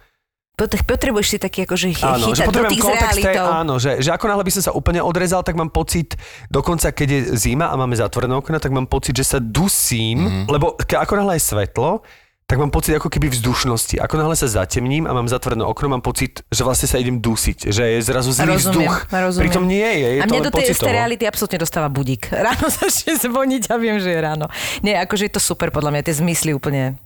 [0.55, 3.51] Pot- Potrebuješ si taký akože chy- Áno, že chytať potrebujem dotyk s kontext tej, realitou.
[3.51, 6.15] áno, že, že ako náhle by som sa úplne odrezal, tak mám pocit,
[6.47, 10.29] dokonca keď je zima a máme zatvorené okna, tak mám pocit, že sa dusím, Mhm.
[10.29, 10.47] mm-hmm.
[10.49, 12.07] lebo ke, ako náhle je svetlo,
[12.45, 13.97] tak mám pocit ako keby vzdušnosti.
[13.99, 17.67] Ako náhle sa zatemním a mám zatvorené okno, mám pocit, že vlastne sa idem dusiť,
[17.67, 18.95] že je zrazu zlý Rozumiem, vzduch.
[19.09, 19.43] rozumiem.
[19.43, 20.93] Pritom nie je, je a len do tej pocitovo.
[20.93, 22.29] reality absolútne dostáva budík.
[22.47, 24.47] Ráno začne zvoniť a viem, že je ráno.
[24.81, 27.01] Nie, akože je to super podľa mňa, tie zmysly úplne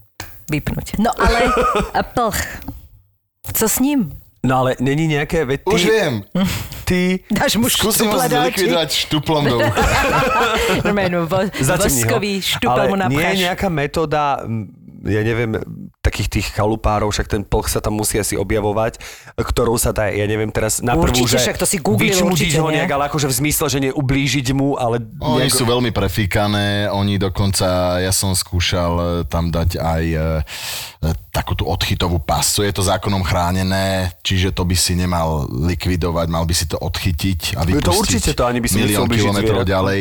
[0.47, 0.99] vypnúť.
[0.99, 1.47] No ale
[1.93, 2.39] a plch.
[3.49, 4.11] Co s ním?
[4.39, 6.13] No ale není nejaké, veď ty, Už viem.
[6.83, 9.83] ty Dáš mu Skúsim ho zlikvidovať štuplom do ucha.
[10.87, 12.07] Normálne, vo, Zatemni ho.
[12.07, 13.39] voskový štupel mu Ale nie je napcháš.
[13.41, 14.23] nejaká metóda,
[15.05, 15.55] ja neviem,
[16.03, 18.99] takých tých chalupárov, však ten plch sa tam musí asi objavovať,
[19.39, 22.59] ktorou sa dá, ja neviem teraz na prvú, Určite, že však to si googlil, určite,
[22.59, 24.99] ho nejak, ale akože v zmysle, že neublížiť mu, ale...
[25.23, 30.17] Oni nejako- sú veľmi prefíkané, oni dokonca, ja som skúšal e, tam dať aj e,
[30.19, 36.27] e, takú tú odchytovú pascu, je to zákonom chránené, čiže to by si nemal likvidovať,
[36.27, 39.63] mal by si to odchytiť a vypustiť to určite to ani by som milión kilometrov
[39.63, 39.99] ďalej.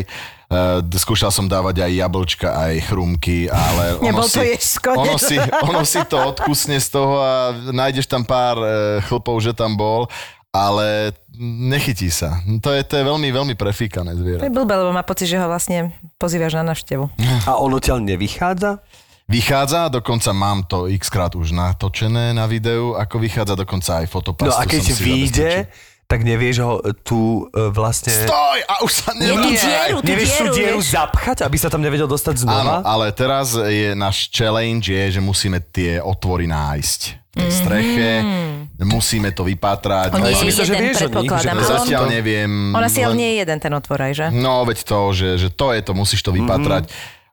[0.49, 5.17] Uh, skúšal som dávať aj jablčka, aj chrumky, ale ono Nebol si, to ježsko, ono,
[5.21, 7.33] si, ono si to odkusne z toho a
[7.69, 10.09] nájdeš tam pár uh, chlpov, že tam bol,
[10.49, 12.41] ale nechytí sa.
[12.65, 14.41] To je, to je veľmi, veľmi prefíkané To zviera.
[14.41, 17.13] je blbé, lebo má pocit, že ho vlastne pozývaš na návštevu.
[17.45, 18.81] A on odtiaľ nevychádza?
[19.29, 24.57] Vychádza, dokonca mám to x krát už natočené na videu, ako vychádza dokonca aj fotopastu.
[24.57, 25.97] No a keď som si vyjde, zabezpečil.
[26.09, 28.09] Tak nevieš ho tu e, vlastne...
[28.09, 28.59] Stoj!
[28.65, 29.55] A už sa nevráti.
[29.55, 30.89] dieru, tú Nevieš tú dieru, dieru vieš.
[30.91, 32.77] zapchať, aby sa tam nevedel dostať Áno, znova?
[32.81, 38.09] ale teraz je náš challenge je, že musíme tie otvory nájsť v tej streche,
[38.81, 40.11] musíme to vypatrať.
[40.11, 41.45] On nie si je myslel, že jeden, vieš o nich, predpokladám.
[41.45, 42.51] že- ale on- Zatiaľ neviem.
[42.73, 44.27] On asi ale len- nie je jeden ten otvor aj, že?
[44.31, 46.89] No, veď to, že, že to je to, musíš to vypatrať.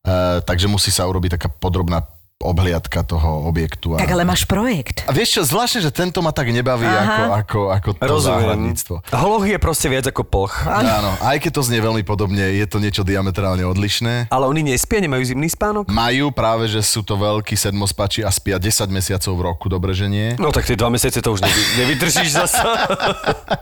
[0.06, 2.06] Uh, takže musí sa urobiť taká podrobná
[2.44, 3.96] obhliadka toho objektu.
[3.96, 4.04] A...
[4.04, 5.08] Tak ale máš projekt.
[5.08, 8.96] A vieš čo, zvláštne, že tento ma tak nebaví ako, ako, ako to záhradníctvo.
[9.10, 10.68] Holoch je proste viac ako plch.
[10.68, 14.28] Áno, aj keď to znie veľmi podobne, je to niečo diametrálne odlišné.
[14.28, 15.88] Ale oni nespia, nemajú zimný spánok?
[15.88, 20.12] Majú práve, že sú to veľkí sedmospači a spia 10 mesiacov v roku, dobre, že
[20.12, 20.36] nie?
[20.36, 22.60] No tak tie dva mesiace to už nevy, nevydržíš zase.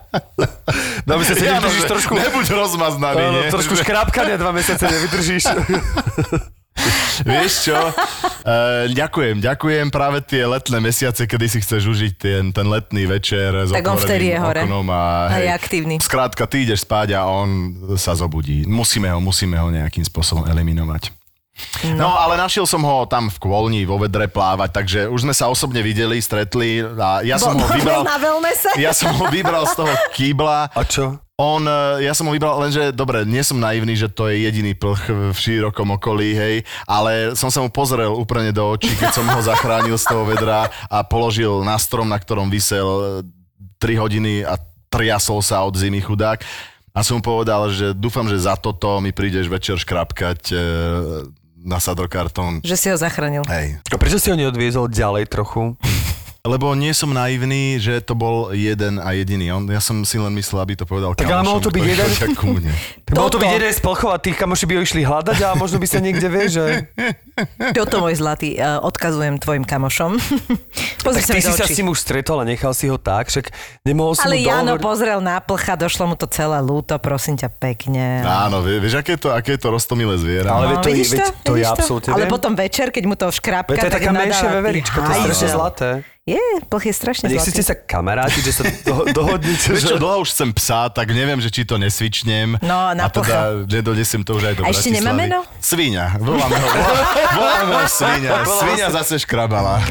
[1.07, 2.17] dva mesiace nevydržíš trošku...
[2.17, 3.53] Nebuď rozmaznaný, Áno, nie?
[3.53, 5.45] trošku škrápkania dva mesiace nevydržíš.
[7.29, 7.77] Vieš čo?
[7.77, 13.69] Uh, ďakujem, ďakujem práve tie letné mesiace, kedy si chceš užiť ten, ten letný večer
[13.69, 14.61] s Tak on vtedy je hore.
[14.65, 15.95] oknom a, A je aktívny.
[16.01, 18.65] Skrátka, ty ideš spať a on sa zobudí.
[18.65, 21.13] Musíme ho, musíme ho nejakým spôsobom eliminovať.
[21.93, 22.09] No.
[22.09, 25.53] no ale našiel som ho tam v Kvolni vo vedre plávať, takže už sme sa
[25.53, 28.01] osobne videli, stretli a ja som ho vybral...
[28.01, 28.73] na wellnesse?
[28.81, 30.73] Ja som ho vybral z toho kýbla.
[30.73, 31.21] A čo?
[31.43, 34.71] On, e, ja som ho vybral, lenže dobre, nie som naivný, že to je jediný
[34.71, 36.55] plch v širokom okolí, hej,
[36.87, 40.71] ale som sa mu pozrel úplne do očí, keď som ho zachránil z toho vedra
[40.87, 43.27] a položil na strom, na ktorom vysel
[43.83, 44.55] 3 hodiny a
[44.87, 46.39] triasol sa od zimy chudák.
[46.93, 50.57] A som mu povedal, že dúfam, že za toto mi prídeš večer škrapkať e,
[51.57, 52.61] na sadrokartón.
[52.61, 53.41] Že si ho zachránil.
[53.49, 53.81] Hej.
[53.89, 55.73] Prečo si ho neodviezol ďalej trochu?
[56.43, 59.55] Lebo nie som naivný, že to bol jeden a jediný.
[59.55, 62.11] On, ja som si len myslel, aby to povedal Tak ale mohol to byť jeden-.
[62.19, 62.35] Tak
[63.15, 65.79] bolo to byť jeden z plchov a tých kamoši by ho išli hľadať a možno
[65.79, 66.63] by sa niekde vie, že...
[67.79, 70.19] Toto, môj zlatý, eh, odkazujem tvojim kamošom.
[71.07, 73.31] Pozri Tak sa ty si sa s ním už stretol a nechal si ho tak,
[73.31, 73.47] však
[73.87, 77.39] nemohol si Ale mu Jano dohovoriť- pozrel na plcha, došlo mu to celé lúto, prosím
[77.39, 78.19] ťa pekne.
[78.19, 80.51] Áno, vie- vieš, aké je to, aké je to roztomilé zviera.
[80.51, 83.03] Ale veď to, je- No, vidíš veď to Vidíš ja absolútne Ale potom večer, keď
[83.07, 85.89] mu to škrápka, to je tak taká menšia veverička, to je strašne zlaté.
[86.23, 86.39] Je,
[86.71, 87.67] plch je strašne A nechcete zlatý.
[87.67, 89.99] sa kamaráti, že sa do, dohodnete, Vieš čo, že...
[89.99, 92.55] dlho už chcem psa, tak neviem, že či to nesvičnem.
[92.63, 95.43] No, na a teda, že donesem to už aj do A ešte nemá meno?
[95.59, 96.15] Svíňa.
[96.23, 97.11] Voláme ho, volá-
[97.43, 98.31] voláme ho Svíňa.
[98.39, 99.83] Svíňa zase škrabala.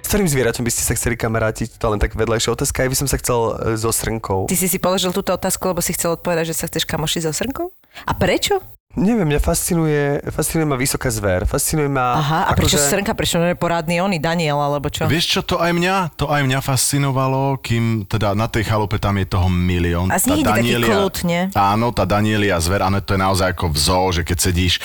[0.00, 1.76] S ktorým zvieraťom by ste sa chceli kamarátiť?
[1.76, 2.84] To len tak vedľajšia otázka.
[2.84, 3.36] Aj by som sa chcel
[3.68, 4.48] e, so srnkou.
[4.48, 7.36] Ty si si položil túto otázku, lebo si chcel odpovedať, že sa chceš kamošiť so
[7.36, 7.68] srnkou?
[8.04, 8.60] A prečo?
[8.92, 11.48] Neviem, mňa fascinuje, fascinuje ma vysoká zver.
[11.48, 12.12] Fascinuje ma...
[12.12, 15.08] Aha, a prečo akože- srnka, prečo nie je porádny oni, Daniel, alebo čo?
[15.08, 19.16] Vieš čo, to aj mňa, to aj mňa fascinovalo, kým teda na tej chalupe tam
[19.16, 20.12] je toho milión.
[20.12, 21.48] A z nich ide taký kľud, nie?
[21.56, 24.76] Áno, tá Danielia zver, áno, to je naozaj ako v zoo, že keď sedíš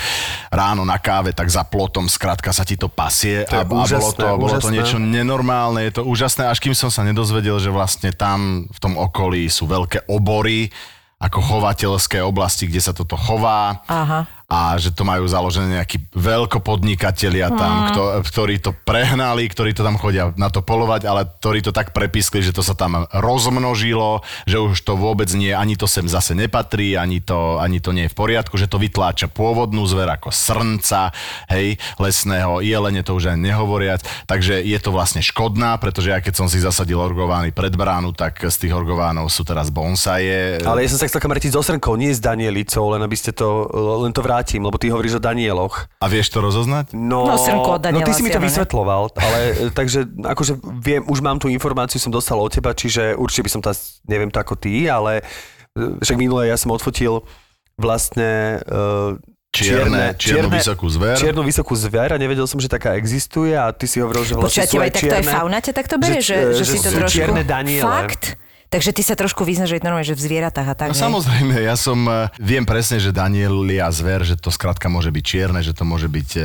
[0.48, 3.68] ráno na káve, tak za plotom skrátka sa ti to pasie To je a, a
[3.68, 4.72] bolo, úžasné, to, bolo to úžasné.
[4.72, 8.96] niečo nenormálne, je to úžasné, až kým som sa nedozvedel, že vlastne tam v tom
[8.96, 10.72] okolí sú veľké obory,
[11.18, 13.82] ako chovateľské oblasti, kde sa toto chová.
[13.90, 14.30] Aha.
[14.48, 20.00] A že to majú založené nejakí veľkopodnikatelia tam, kto, ktorí to prehnali, ktorí to tam
[20.00, 24.56] chodia na to polovať, ale ktorí to tak prepískli, že to sa tam rozmnožilo, že
[24.56, 28.14] už to vôbec nie, ani to sem zase nepatrí, ani to, ani to nie je
[28.16, 31.12] v poriadku, že to vytláča pôvodnú zver ako srnca,
[31.52, 34.00] hej, lesného, jelene to už aj nehovoriac,
[34.32, 38.40] takže je to vlastne škodná, pretože ja keď som si zasadil orgovány pred bránu, tak
[38.40, 40.64] z tých orgovánov sú teraz bonsaje.
[40.64, 43.68] Ale ja som sa chcel kamarátiť so Srnkou, nie s Danielicou, len aby ste to,
[44.08, 45.90] len to vrátim, lebo ty hovoríš o Danieloch.
[45.98, 46.94] A vieš to rozoznať?
[46.94, 48.46] No, No, Srnku od no ty si mi to ne?
[48.46, 53.18] vysvetloval, ale e, takže akože viem, už mám tú informáciu, som dostal od teba, čiže
[53.18, 55.26] určite by som to, as- neviem to ako ty, ale
[55.74, 57.26] e, však minule ja som odfotil
[57.78, 59.18] vlastne uh,
[59.54, 61.18] Čierne, čiernu vysokú zver.
[61.18, 64.66] Čiernu vysokú zver a nevedel som, že taká existuje a ty si hovoril, že vlastne
[64.66, 65.34] Počujete, sú aj aj takto aj čierne.
[65.34, 67.10] fauna ťa takto berie, že, že, že si to trošku...
[67.10, 67.82] čierne Daniele.
[67.82, 68.38] Fakt?
[68.68, 71.04] Takže ty sa trošku vyznaš, že je normálne, že v zvieratách a tak, No hej?
[71.08, 75.64] samozrejme, ja som, e, viem presne, že Danielia zver, že to skrátka môže byť čierne,
[75.64, 76.42] že to môže byť e,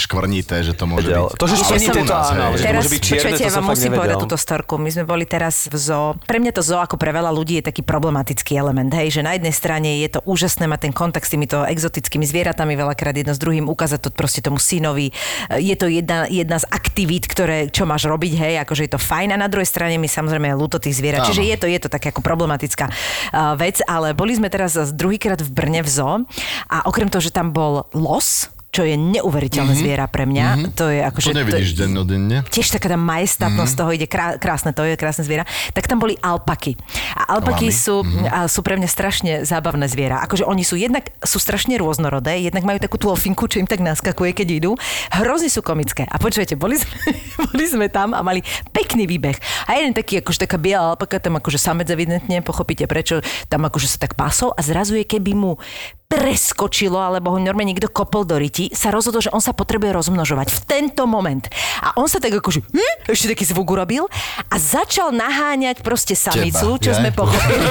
[0.00, 1.36] škvrnité, že to môže byť...
[1.36, 3.92] To, že škvrnité, to nás, áno, že to môže byť čierne, počujete, to som musím
[3.92, 4.00] nevedel.
[4.00, 4.80] povedať túto storku.
[4.80, 6.16] My sme boli teraz v zoo.
[6.24, 8.88] Pre mňa to zoo, ako pre veľa ľudí, je taký problematický element.
[8.96, 12.80] Hej, že na jednej strane je to úžasné mať ten kontakt s týmito exotickými zvieratami,
[12.80, 15.12] veľakrát jedno s druhým, ukázať to proste tomu synovi.
[15.52, 19.36] Je to jedna, jedna z aktivít, ktoré, čo máš robiť, hej, akože je to fajn.
[19.36, 21.25] A na druhej strane mi samozrejme ľúto tých zvierat.
[21.30, 25.40] Čiže je to, je to také ako problematická uh, vec, ale boli sme teraz druhýkrát
[25.42, 26.14] v Brne v zoo
[26.70, 29.88] a okrem toho, že tam bol los, čo je neuveriteľné mm-hmm.
[29.88, 30.46] zviera pre mňa.
[30.52, 30.72] Mm-hmm.
[30.76, 31.28] To je akože...
[31.32, 32.44] To nevidíš to, dennodenne.
[32.52, 33.80] tiež taká tá majestátnosť mm.
[33.80, 36.76] toho ide krá, krásne, to je krásne zviera, tak tam boli alpaky.
[37.16, 37.80] A alpaky Lamy.
[37.88, 38.28] sú, mm.
[38.28, 40.20] a sú pre mňa strašne zábavné zviera.
[40.28, 43.80] Akože oni sú jednak, sú strašne rôznorodé, jednak majú takú tú ofinku, čo im tak
[43.80, 44.76] naskakuje, keď idú.
[45.08, 46.04] Hrozne sú komické.
[46.04, 47.16] A počujete, boli sme,
[47.48, 48.44] boli sme tam a mali
[48.76, 49.40] pekný výbeh.
[49.72, 53.88] A jeden taký, akože taká biela alpaka, tam akože samec evidentne, pochopíte prečo, tam akože
[53.88, 55.56] sa tak pasol a zrazu je, keby mu
[56.06, 60.54] preskočilo, alebo ho normálne niekto kopol do ryti, sa rozhodol, že on sa potrebuje rozmnožovať
[60.54, 61.42] v tento moment.
[61.82, 64.06] A on sa tak akože, hm, ešte taký zvuk urobil
[64.46, 66.96] a začal naháňať proste samicu, Teba, čo ja?
[67.02, 67.66] sme pochopili.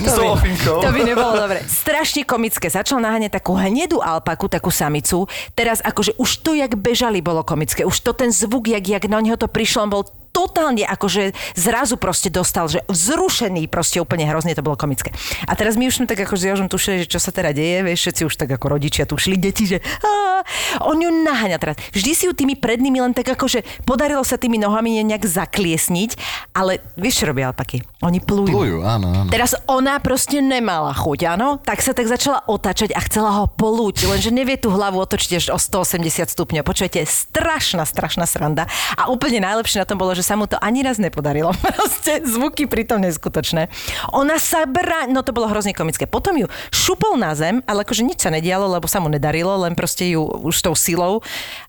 [0.08, 0.80] Tou ofinkou.
[0.80, 1.60] to by nebolo dobre.
[1.68, 2.72] Strašne komické.
[2.72, 5.28] Začal naháňať takú hnedú alpaku, takú samicu.
[5.52, 7.84] Teraz akože už to, jak bežali, bolo komické.
[7.84, 11.98] Už to ten zvuk, jak, jak na neho to prišlo, on bol totálne akože zrazu
[12.00, 15.10] proste dostal, že vzrušený, proste úplne hrozne to bolo komické.
[15.46, 17.82] A teraz my už sme tak ako s Jožom tušili, že čo sa teda deje,
[17.84, 20.42] vieš, všetci už tak ako rodičia tušili, deti, že á,
[20.86, 21.76] on ju naháňa teraz.
[21.92, 26.10] Vždy si ju tými prednými len tak akože podarilo sa tými nohami nejak zakliesniť,
[26.54, 27.82] ale vieš, čo robia alpaky?
[28.00, 28.48] Oni plujú.
[28.48, 29.28] Plujú, áno, áno.
[29.28, 31.60] Teraz ona proste nemala chuť, áno?
[31.60, 35.46] Tak sa tak začala otačať a chcela ho polúť, lenže nevie tú hlavu otočiť až
[35.52, 36.64] o 180 stupňov.
[36.64, 38.64] Počujete, strašná, strašná sranda.
[38.96, 41.52] A úplne najlepšie na tom bolo, že sa mu to ani raz nepodarilo.
[41.76, 43.68] Proste zvuky pritom neskutočné.
[44.16, 45.08] Ona sa brá...
[45.10, 46.04] No to bolo hrozne komické.
[46.08, 49.76] Potom ju šupol na zem, ale akože nič sa nedialo, lebo sa mu nedarilo, len
[49.76, 51.20] proste ju už tou silou.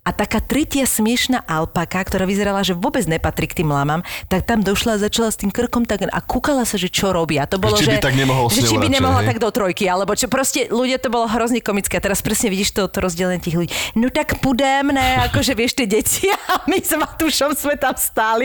[0.02, 4.66] A taká tretia smiešná alpaka, ktorá vyzerala, že vôbec nepatrí k tým lamám, tak tam
[4.66, 7.38] došla a začala s tým krkom tak a kúkala sa, že čo robí.
[7.38, 9.30] A to bolo, by že, tak nemohol že či by radšej, nemohla hej?
[9.30, 12.00] tak do trojky, alebo čo proste ľudia to bolo hrozne komické.
[12.00, 13.72] A teraz presne vidíš to, to rozdelenie tých ľudí.
[13.94, 18.41] No tak pudem, ne, akože vieš tie deti a my s Matúšom sme tam stáli.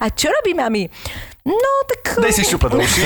[0.00, 0.88] A čo robí mami?
[1.44, 2.24] No, tak...
[2.24, 3.04] Dej si šupa do uši.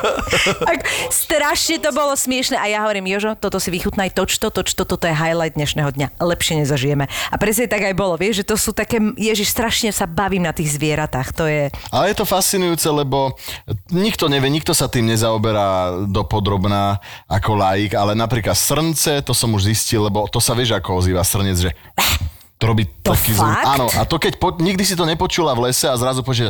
[0.70, 4.78] tak strašne to bolo smiešne a ja hovorím, Jožo, toto si vychutnaj, toč to, toč
[4.78, 6.22] to, toto je highlight dnešného dňa.
[6.22, 7.10] Lepšie nezažijeme.
[7.10, 10.54] A presne tak aj bolo, vieš, že to sú také, ježiš, strašne sa bavím na
[10.54, 11.66] tých zvieratách, to je...
[11.90, 13.34] Ale je to fascinujúce, lebo
[13.90, 19.74] nikto nevie, nikto sa tým nezaoberá dopodrobná ako laik, ale napríklad srnce, to som už
[19.74, 21.70] zistil, lebo to sa vieš, ako ozýva srnec, že
[22.64, 23.60] to robí To taký zvuk.
[23.60, 26.48] Áno, a to keď po, nikdy si to nepočula v lese a zrazu počuje,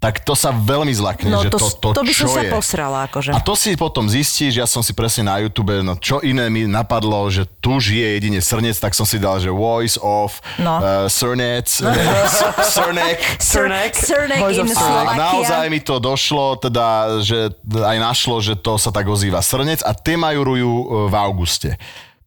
[0.00, 2.40] tak to sa veľmi zlakne, No že to, to, to, to by som čo sa
[2.40, 2.50] je.
[2.50, 3.30] posrala, akože.
[3.30, 6.64] A to si potom zistíš, ja som si presne na YouTube, no čo iné mi
[6.64, 10.78] napadlo, že tu žije jedine srnec, tak som si dal, že voice of No.
[10.78, 12.06] uh, srnec, ne,
[12.74, 13.92] srnek, Srnek.
[13.92, 19.04] Srnek in a naozaj mi to došlo, teda, že aj našlo, že to sa tak
[19.04, 21.70] ozýva srnec a tie majurujú e, v auguste.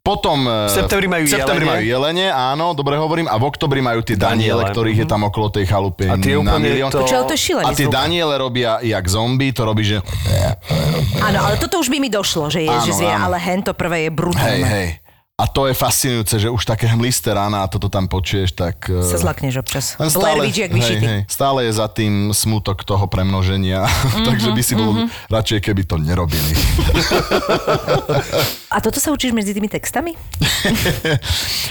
[0.02, 1.78] Potom v septembri majú v septembri jelene.
[1.78, 5.22] majú jelene, áno, dobre hovorím, a v oktobri majú tie Daniele, Daniele, ktorých je tam
[5.24, 6.90] okolo tej chalupy A tie na milión.
[6.90, 7.94] to- Čo, ale to šílený A tie zvuk.
[7.94, 10.02] Daniele robia jak zombie, to robí, že
[11.22, 13.30] Áno, ale toto už by mi došlo, že je, Áno, že zvie, áno.
[13.30, 14.66] ale hen to prvé je hej, brutálne.
[14.66, 14.88] hej.
[15.42, 18.86] A to je fascinujúce, že už také hmlisté rána a toto tam počuješ, tak...
[18.86, 19.98] eh, Sa zlakneš občas.
[19.98, 20.06] len
[20.46, 21.04] Witch, jak hej, vyšitý.
[21.04, 25.82] hej, stále je za tým smutok toho premnoženia, Mhm, takže by si bol radšej, keby
[25.84, 26.52] to nerobili.
[28.72, 30.14] A toto sa učíš medzi tými textami?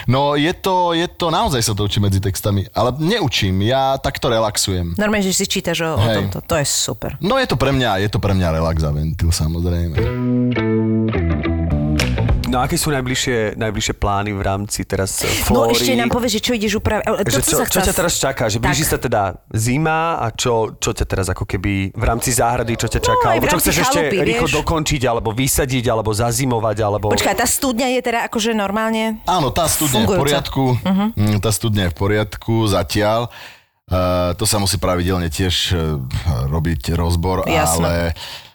[0.07, 4.27] No je to, je to, naozaj sa to učí medzi textami, ale neučím, ja takto
[4.27, 4.97] relaxujem.
[4.97, 6.15] Normálne, že si čítaš o, o Hej.
[6.19, 6.39] tomto.
[6.43, 7.15] To je super.
[7.21, 9.95] No je to pre mňa, je to pre mňa relax a ventil samozrejme.
[12.51, 15.79] No aké sú najbližšie, najbližšie plány v rámci teraz eh, No Flóry?
[15.79, 17.07] ešte nám povieš, že čo ideš upraviť.
[17.31, 18.51] Že čo, čo ťa teraz čaká?
[18.51, 22.75] Že blíži sa teda zima a čo, čo ťa teraz ako keby v rámci záhrady,
[22.75, 23.27] čo ťa No, čaká?
[23.31, 24.57] v alebo čo chceš ešte chalupy, rýchlo vieš.
[24.61, 27.07] dokončiť, alebo vysadiť, alebo zazimovať, alebo...
[27.15, 29.23] Počkaj, tá studňa je teda akože normálne...
[29.25, 31.39] Áno, tá studňa je v poriadku, uh-huh.
[31.39, 33.31] tá studňa je v poriadku zatiaľ.
[33.91, 35.99] Uh, to sa musí pravidelne tiež uh,
[36.47, 37.83] robiť rozbor, Jasné.
[37.83, 37.95] ale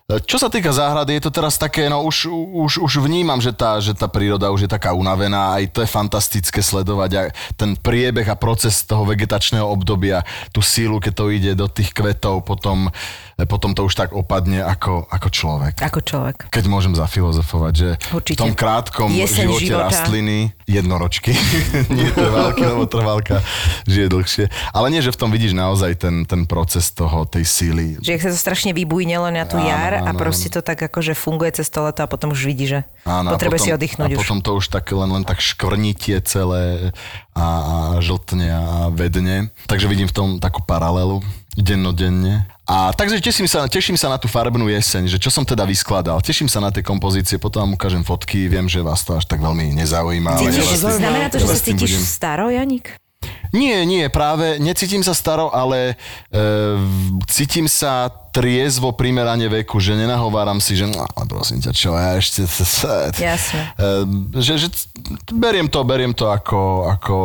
[0.05, 3.81] čo sa týka záhrady, je to teraz také, no už, už, už vnímam, že tá,
[3.81, 7.21] že tá príroda už je taká unavená, aj to je fantastické sledovať a
[7.57, 10.21] ten priebeh a proces toho vegetačného obdobia,
[10.53, 12.93] tú sílu, keď to ide do tých kvetov, potom,
[13.43, 15.83] potom to už tak opadne ako, ako človek.
[15.83, 16.47] Ako človek.
[16.47, 18.39] Keď môžem zafilozofovať, že Určite.
[18.39, 19.83] v tom krátkom Jeseň živote života.
[19.91, 21.35] rastliny jednoročky,
[21.91, 23.43] nie trvalky, lebo trvalka
[23.83, 24.45] žije dlhšie.
[24.71, 27.99] Ale nie, že v tom vidíš naozaj ten, ten proces toho, tej síly.
[27.99, 31.11] Že sa to strašne vybujnelo na tú Áno, jar a áno, proste to tak akože
[31.11, 34.09] funguje cez to leto a potom už vidí, že Áno, a potrebuje potom- si oddychnúť
[34.09, 34.21] a už.
[34.23, 36.95] potom to už tak len, len tak škvrnitie celé
[37.35, 39.51] a, a žltne a vedne.
[39.67, 41.19] Takže vidím v tom takú paralelu
[41.55, 42.45] dennodenne.
[42.65, 46.17] A takže teším sa, teším sa na tú farebnú jeseň, že čo som teda vyskladal.
[46.19, 49.37] Teším sa na tie kompozície, potom vám ukážem fotky, viem, že vás to až tak
[49.39, 50.29] veľmi nezaujíma.
[50.35, 52.85] ale ja Cítiš, vás tým- znamená to, ja že sa vás cítiš budem- staro, Janik?
[53.55, 55.95] Nie, nie, práve necítim sa staro, ale
[56.27, 56.43] e,
[57.29, 62.43] cítim sa triezvo primerane veku, že nenahováram si, že no, prosím ťa, čo ja ešte...
[63.15, 63.61] Jasne.
[63.79, 63.87] E,
[64.43, 64.67] že, že
[65.31, 67.15] beriem to, beriem to ako, ako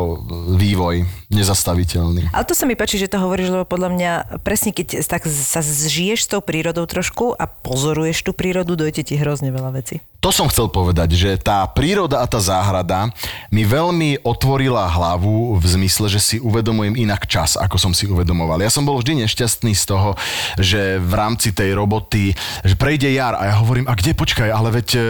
[0.55, 2.31] vývoj nezastaviteľný.
[2.31, 5.59] Ale to sa mi páči, že to hovoríš, lebo podľa mňa presne keď tak sa
[5.59, 9.99] zžiješ s tou prírodou trošku a pozoruješ tú prírodu, dojde ti hrozne veľa vecí.
[10.21, 13.09] To som chcel povedať, že tá príroda a tá záhrada
[13.49, 18.61] mi veľmi otvorila hlavu v zmysle, že si uvedomujem inak čas, ako som si uvedomoval.
[18.61, 20.13] Ja som bol vždy nešťastný z toho,
[20.61, 22.31] že v rámci tej roboty,
[22.61, 25.01] že prejde jar a ja hovorím, a kde počkaj, ale veď e,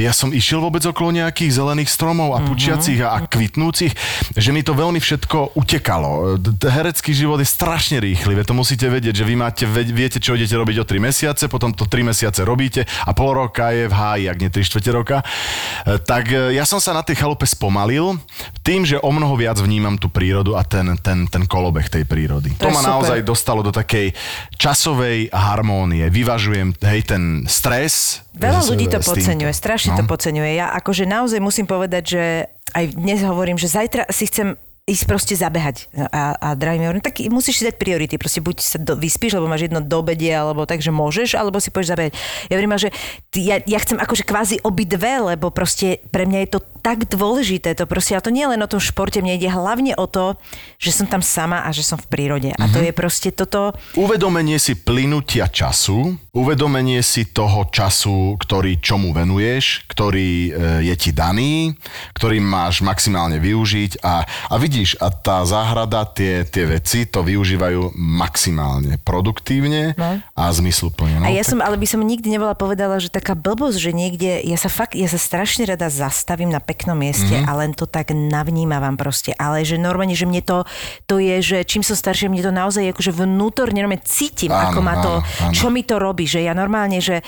[0.00, 3.92] ja som išiel vôbec okolo nejakých zelených stromov a pučiacich a, a kvitnúcich,
[4.32, 6.38] že mi to veľmi všetko utekalo.
[6.62, 10.76] Herecký život je strašne rýchly, to musíte vedieť, že vy máte, viete, čo idete robiť
[10.78, 14.38] o 3 mesiace, potom to 3 mesiace robíte a pol roka je v háji, ak
[14.38, 15.16] nie 3 štvrte roka.
[15.86, 18.14] E, Tak e, ja som sa na tej chalupe spomalil
[18.62, 22.54] tým, že o mnoho viac vnímam tú prírodu a ten, ten, ten kolobeh tej prírody.
[22.60, 22.92] To To, ma super.
[22.94, 24.12] naozaj dostalo do takej
[24.54, 26.06] časovej harmónie.
[26.06, 28.20] Vyvažujem, hej, ten stres.
[28.36, 30.08] Veľa ľudí to podceňuje, strašne to No.
[30.08, 30.50] podceňuje.
[30.54, 32.22] Ja akože naozaj musím povedať, že
[32.72, 35.94] aj dnes hovorím, že zajtra si chcem ísť proste zabehať.
[36.10, 38.18] A, a drahý mi hovorím, tak musíš si dať priority.
[38.18, 41.62] Proste buď sa do, vyspíš, lebo máš jedno do obedie, alebo tak, že môžeš, alebo
[41.62, 42.12] si pôjdeš zabehať.
[42.50, 42.90] Ja hovorím, že
[43.30, 47.78] ty, ja, ja, chcem akože kvázi obidve, lebo proste pre mňa je to tak dôležité.
[47.78, 50.34] To proste, a to nie len o tom športe, mne ide hlavne o to,
[50.82, 52.50] že som tam sama a že som v prírode.
[52.58, 52.72] A Mhm.
[52.74, 53.70] to je proste toto...
[53.94, 60.50] Uvedomenie si plynutia času, uvedomenie si toho času, ktorý čomu venuješ, ktorý e,
[60.90, 61.78] je ti daný,
[62.18, 67.92] ktorý máš maximálne využiť a, a vidíš, a tá záhrada, tie, tie veci to využívajú
[67.92, 70.16] maximálne produktívne No.
[70.32, 71.20] a zmysluplne.
[71.20, 73.92] No, A ja tak- som, ale by som nikdy nebola povedala, že taká blbosť, že
[73.92, 77.36] niekde, ja sa fakt, ja sa strašne rada zastavím na peknom mieste Mhm.
[77.38, 77.50] mm-hmm.
[77.52, 79.36] a len to tak navnímavam proste.
[79.36, 80.64] Ale že normálne, že mne to,
[81.04, 84.80] to je, že čím som staršia, mne to naozaj akože vnútorne normálne cítim, Áno, ako
[84.80, 85.52] ma to, áno, áno.
[85.52, 87.20] čo mi to robí, že ja normálne, že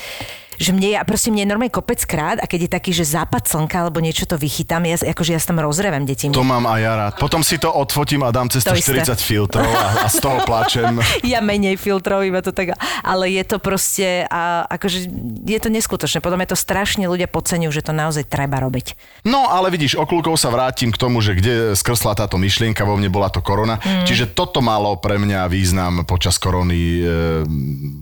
[0.59, 3.47] že mne, ja proste mne je normálne kopec krát a keď je taký, že západ
[3.47, 6.27] slnka alebo niečo to vychytám, ja, akože ja sa tam rozrevem deti.
[6.31, 7.13] To mám aj ja rád.
[7.19, 9.01] Potom si to odfotím a dám cez To to isté.
[9.01, 10.99] 40 filtrov a, a z toho plačem.
[11.33, 15.09] ja menej filtrov, iba to tak, ale je to proste, a akože
[15.45, 16.23] je to neskutočné.
[16.23, 18.95] Podľa mňa to strašne ľudia podceňujú, že to naozaj treba robiť.
[19.27, 23.09] No, ale vidíš, okľúkov sa vrátim k tomu, že kde skrsla táto myšlienka, vo mne
[23.11, 23.81] bola to korona.
[23.81, 24.05] Mm.
[24.07, 27.03] Čiže toto malo pre mňa význam počas korony e,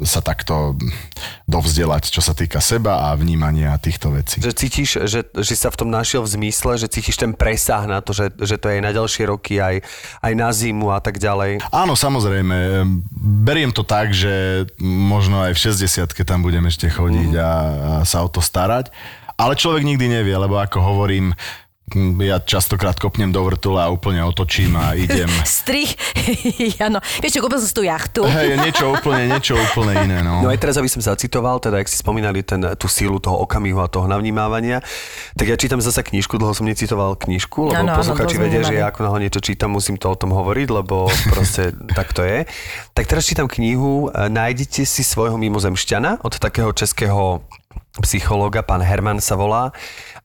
[0.04, 0.76] sa takto
[1.47, 4.41] dovzdelať, čo sa týka seba a vnímania týchto vecí.
[4.41, 8.00] Že cítiš, že, že sa v tom našiel v zmysle, že cítiš ten presah na
[8.00, 9.84] to, že, že to je aj na ďalšie roky, aj,
[10.20, 11.64] aj na zimu a tak ďalej.
[11.72, 12.88] Áno, samozrejme.
[13.44, 17.52] Beriem to tak, že možno aj v 60 tam budem ešte chodiť a, a
[18.08, 18.89] sa o to starať.
[19.34, 21.34] Ale človek nikdy nevie, lebo ako hovorím,
[22.26, 25.30] ja častokrát kopnem do vrtule a úplne otočím a idem.
[25.48, 25.96] Strich,
[26.88, 27.00] áno.
[27.22, 28.26] Vieš čo, kúpil som si tú jachtu.
[28.26, 30.44] Hej, niečo úplne, niečo úplne iné, no.
[30.44, 33.80] No aj teraz, aby som zacitoval, teda, ak si spomínali ten, tú sílu toho okamihu
[33.82, 34.82] a toho navnímávania,
[35.38, 38.76] tak ja čítam zase knižku, dlho som necitoval knižku, lebo áno, posluchači sme vedia, že
[38.82, 42.46] ja ako náhle niečo čítam, musím to o tom hovoriť, lebo proste tak to je.
[42.94, 47.46] Tak teraz čítam knihu e, Nájdete si svojho mimozemšťana od takého českého
[48.02, 49.70] psychológa, pán Herman sa volá.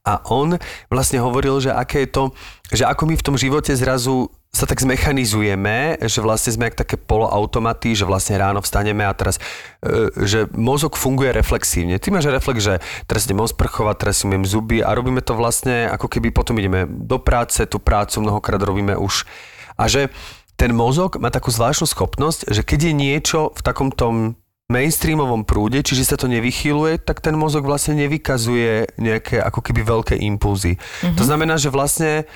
[0.06, 0.56] A on
[0.88, 2.24] vlastne hovoril, že aké je to,
[2.72, 6.96] že ako my v tom živote zrazu sa tak zmechanizujeme, že vlastne sme jak také
[6.96, 9.36] poloautomaty, že vlastne ráno vstaneme a teraz,
[9.84, 12.00] e, že mozog funguje reflexívne.
[12.00, 12.74] Ty máš reflex, že
[13.04, 17.20] teraz idem osprchovať, teraz umiem zuby a robíme to vlastne ako keby potom ideme do
[17.20, 19.28] práce, tú prácu mnohokrát robíme už.
[19.76, 20.08] A že
[20.58, 24.34] ten mozog má takú zvláštnu schopnosť, že keď je niečo v takom tom
[24.68, 30.14] mainstreamovom prúde, čiže sa to nevychyluje, tak ten mozog vlastne nevykazuje nejaké ako keby veľké
[30.20, 30.76] impulzy.
[30.76, 31.16] Mm-hmm.
[31.16, 32.28] To znamená, že vlastne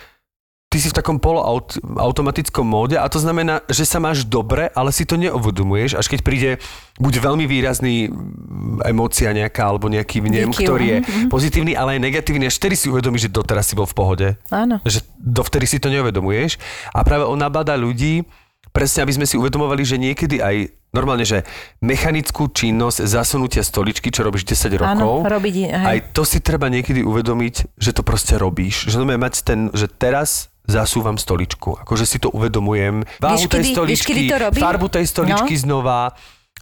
[0.72, 5.04] ty si v takom poloautomatickom móde a to znamená, že sa máš dobre, ale si
[5.04, 6.50] to neuvedomuješ, až keď príde
[6.96, 11.28] buď veľmi výrazný mm, emócia nejaká, alebo nejaký vnem, ktorý je mhm.
[11.28, 14.28] pozitívny, ale aj negatívny, až vtedy si uvedomíš, že doteraz si bol v pohode.
[14.48, 14.80] Áno.
[14.88, 16.56] Že dovtedy si to neuvedomuješ.
[16.96, 18.24] A práve on nabada ľudí,
[18.72, 21.42] presne aby sme si uvedomovali, že niekedy aj normálne, že
[21.80, 25.72] mechanickú činnosť zasunutia stoličky, čo robíš 10 rokov, Áno, robiť, hej.
[25.72, 28.86] aj to si treba niekedy uvedomiť, že to proste robíš.
[28.86, 31.74] Že znamená mať ten, že teraz zasúvam stoličku.
[31.76, 33.02] Akože si to uvedomujem.
[33.18, 34.60] Váhu tej stoličky, to robí?
[34.60, 35.60] farbu tej stoličky No.
[35.60, 35.98] znova,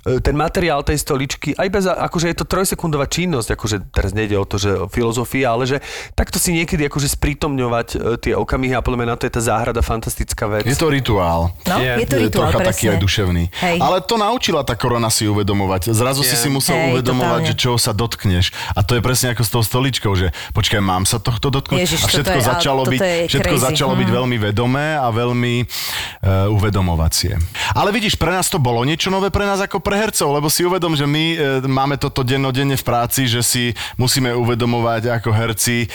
[0.01, 4.43] ten materiál tej stoličky, aj bez, akože je to trojsekundová činnosť, akože teraz nejde o
[4.43, 5.77] to, že o filozofia, ale že
[6.13, 9.43] takto si niekedy akože sprítomňovať e, tie okamihy a podľa mňa na to je tá
[9.43, 10.65] záhrada fantastická vec.
[10.65, 11.53] Je to rituál.
[11.63, 12.71] No, Je- je to je rituál, trocha presne.
[12.71, 13.45] taký aj duševný.
[13.53, 13.77] Hej.
[13.79, 15.91] Ale to naučila tá korona si uvedomovať.
[15.91, 16.39] Zrazu si Je.
[16.39, 17.51] si musel Hej, uvedomovať, totálne.
[17.51, 18.45] že čoho sa dotkneš.
[18.73, 21.77] A to je presne ako s tou stoličkou, že počkaj, mám sa tohto dotknúť?
[21.79, 23.67] Ježiš, a všetko je- začalo, byť, všetko crazy.
[23.69, 24.17] začalo byť Mm.
[24.17, 27.37] veľmi vedomé a veľmi uh, uvedomovacie.
[27.73, 30.67] Ale vidíš, pre nás to bolo niečo nové pre nás ako pre hercov, lebo si
[30.67, 31.37] uvedom, že my e,
[31.67, 33.65] máme toto dennodenne v práci, že si
[33.97, 35.89] musíme uvedomovať ako herci, e,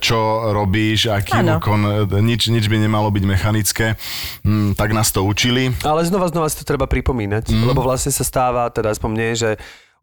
[0.00, 1.58] čo robíš, aký Áno.
[1.60, 3.86] úkon, e, nič, nič by nemalo byť mechanické.
[4.44, 5.72] Mm, tak nás to učili.
[5.84, 7.64] Ale znova, znova si to treba pripomínať, mm.
[7.68, 9.50] lebo vlastne sa stáva, teda aspoň mne, že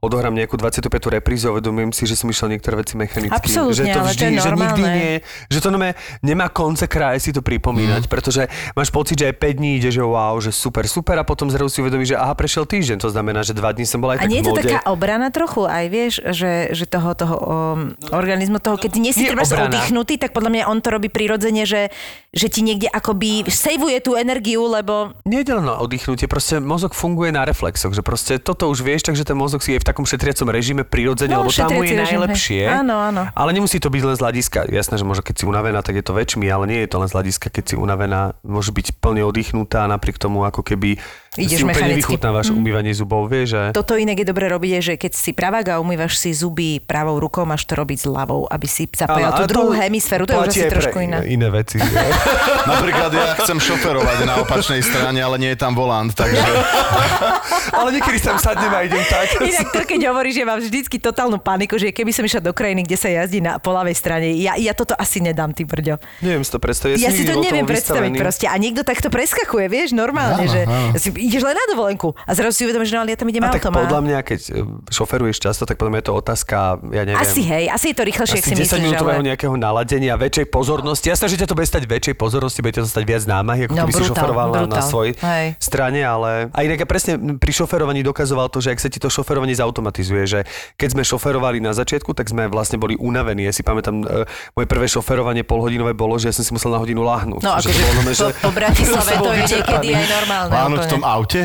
[0.05, 0.87] odohrám nejakú 25.
[1.09, 3.33] reprízu a uvedomujem si, že som išiel niektoré veci mechanicky.
[3.33, 5.13] Absolútne, že to ale to je že nikdy nie,
[5.49, 5.89] že to nemá,
[6.21, 8.11] nemá konce kraje si to pripomínať, mm.
[8.11, 8.45] pretože
[8.77, 11.73] máš pocit, že aj 5 dní ide, že wow, že super, super a potom zrazu
[11.73, 14.29] si uvedomíš, že aha, prešiel týždeň, to znamená, že 2 dní som bol aj A
[14.29, 17.79] tak nie je to taká obrana trochu aj, vieš, že, že toho, toho um,
[18.13, 21.89] organizmu, toho, keď nie si treba oddychnutý, tak podľa mňa on to robí prirodzene, že,
[22.35, 26.93] že ti niekde akoby sejvuje tú energiu, lebo Nie je len na oddychnutie, proste mozog
[26.93, 30.03] funguje na reflexoch, že proste toto už vieš, takže ten mozog si je v takom
[30.03, 32.07] šetriacom režime prirodzene, No, lebo tam mu je režim, hej.
[32.19, 32.61] najlepšie.
[32.67, 33.31] Áno, áno.
[33.31, 36.03] Ale nemusí to byť len z hľadiska, jasné, že možno keď si unavená, tak je
[36.03, 39.23] to väčšmi, ale nie je to len z hľadiska, keď si unavená, môže byť plne
[39.23, 40.99] oddychnutá, napriek tomu ako keby
[41.35, 42.55] Ideš si úplne nevychutnávaš mm.
[42.55, 43.61] umývanie zubov, vieš, že...
[43.75, 47.19] toto inak je dobre robiť, je, že keď si pravák a umývaš si zuby pravou
[47.19, 50.39] rukou, máš to robiť s ľavou, aby si zapojal Áno, tú druhú hemisféru, to je
[50.39, 51.27] už asi trošku iné.
[51.27, 51.75] iné veci.
[51.75, 51.91] že?
[52.71, 56.39] Napríklad ja chcem šoferovať na opačnej strane, ale nie je tam volant, takže...
[57.83, 59.27] ale niekedy sa tam sadnem a idem tak.
[59.35, 62.81] Inak to, keď hovoríš, že mám vždycky totálnu paniku, že keby som išla do krajiny,
[62.81, 65.97] kde sa jazdí na po ľavej strane, ja, ja toto asi nedám, ty brďo.
[66.19, 66.95] Neviem si to predstaviť.
[66.97, 68.17] Ja som si to neviem predstaviť vystavený.
[68.17, 68.45] proste.
[68.45, 70.95] A niekto takto preskakuje, vieš, normálne, Áno, že áno.
[70.95, 73.41] si ideš len na dovolenku a zrazu si uvedomíš, že no, ale ja tam idem
[73.41, 73.73] A tak autom.
[73.73, 74.51] a- podľa mňa, keď e,
[74.89, 76.55] šoferuješ často, tak podľa mňa je to otázka,
[76.89, 77.19] ja neviem.
[77.19, 79.27] Asi hej, asi je to rýchlejšie, ak si 10 myslíš, minútového ale...
[79.27, 81.07] nejakého naladenia, väčšej pozornosti.
[81.07, 83.73] Jasné, že ťa to bude stať väčšej pozornosti, bude ťa to stať viac námahy, ako
[83.73, 85.13] No, keby si brutál, šoferoval na, na svojej
[85.57, 86.49] strane, ale...
[86.51, 90.23] A inak ja presne pri šoferovaní dokazoval to, že ak sa ti to šoferovanie zautomatizuje,
[90.29, 90.39] že
[90.77, 93.49] keď sme šoferovali na začiatku, tak sme vlastne boli unavení.
[93.49, 96.77] Ja si pamätám, e, moje prvé šoferovanie polhodinové bolo, že ja som si musel na
[96.77, 97.41] hodinu láhnuť.
[97.41, 100.53] No, Že akože to bolo po, po Bratislave to je niekedy aj normálne.
[100.53, 101.41] Áno, v tom aute?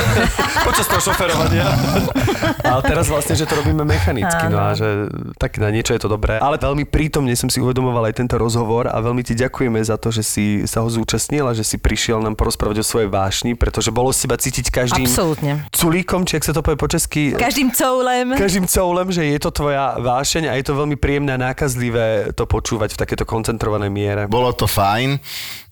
[0.68, 1.70] Počas toho šoferovania.
[2.74, 6.08] Ale teraz vlastne, že to robíme mechanicky, no a že tak na niečo je to
[6.08, 6.40] dobré.
[6.40, 10.10] Ale veľmi prítomne som si uvedomoval aj tento rozhovor a veľmi ti ďakujeme za to,
[10.10, 13.92] že si sa ho zúčastnil a že si prišiel nám porozprávať o svojej vášni, pretože
[13.92, 15.52] bolo z teba cítiť každým Absolútne.
[15.70, 18.26] culíkom, či ak sa to povie po česky, Každým coulem.
[18.32, 22.48] každým coulem, že je to tvoja vášeň a je to veľmi príjemné a nákazlivé to
[22.48, 24.22] počúvať v takéto koncentrovanej miere.
[24.24, 25.20] Bolo to fajn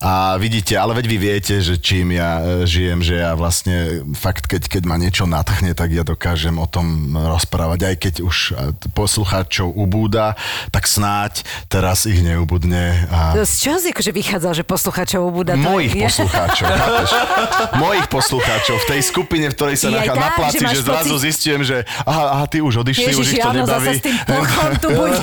[0.03, 4.45] a vidíte, ale veď vy viete, že čím ja e, žijem, že ja vlastne fakt,
[4.45, 6.85] keď, keď ma niečo natchne, tak ja dokážem o tom
[7.15, 8.55] rozprávať, aj keď už e,
[8.91, 10.35] poslucháčov ubúda,
[10.69, 15.55] tak snáď teraz ich neubudne a Z čoho si akože vychádzal, že posluchačov ubúda?
[15.55, 16.67] Mojich je- poslucháčov?
[17.77, 21.15] Mojich poslucháčov v tej skupine, v ktorej sa nachá na tak, placi, že že, zrazu
[21.15, 23.87] pocit- viem, že aha, aha ty už odišli, už ich to áno, nebaví.
[23.87, 24.17] zase s tým
[24.83, 25.15] tu bude.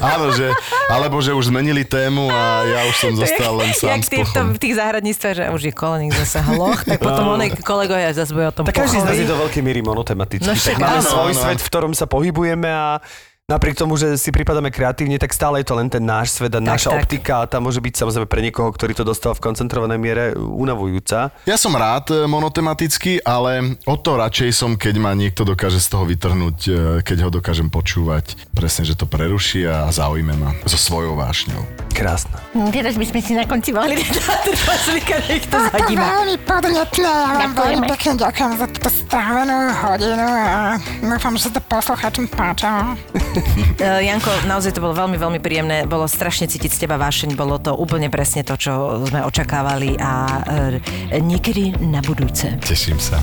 [0.00, 0.48] Áno, že,
[0.88, 4.30] alebo že už zmenili tému a ja už som zostal len sám Jak ty v,
[4.30, 8.30] tom, v tých záhradníctvách, že už je koleník zase hloch, tak potom onej kolegovia zase
[8.30, 9.22] bude o tom Tak každý z nás pochovi.
[9.26, 10.46] je do veľkej miery monotematický.
[10.46, 11.42] No tak máme áno, svoj áno.
[11.42, 13.02] svet, v ktorom sa pohybujeme a
[13.46, 16.58] napriek tomu, že si pripadáme kreatívne, tak stále je to len ten náš svet a
[16.58, 17.06] naša tak.
[17.06, 21.30] optika a tá môže byť samozrejme pre niekoho, ktorý to dostal v koncentrovanej miere unavujúca.
[21.46, 25.94] Ja som rád e, monotematický, ale o to radšej som, keď ma niekto dokáže z
[25.94, 26.70] toho vytrhnúť, e,
[27.06, 28.34] keď ho dokážem počúvať.
[28.50, 31.62] Presne, že to preruší a zaujme ma so svojou vášňou.
[31.94, 32.42] Krásna.
[32.74, 36.02] Teraz by sme si na konci mohli nech to zadíma.
[36.18, 41.50] veľmi podnetné, ja vám veľmi pekne ďakujem za túto strávenú hodinu a dúfam, že sa
[41.54, 42.98] to poslucháčom páčilo.
[43.36, 45.84] Uh, Janko, naozaj to bolo veľmi, veľmi príjemné.
[45.84, 47.36] Bolo strašne cítiť z teba vášeň.
[47.36, 52.56] Bolo to úplne presne to, čo sme očakávali a uh, niekedy na budúce.
[52.64, 53.20] Teším sa.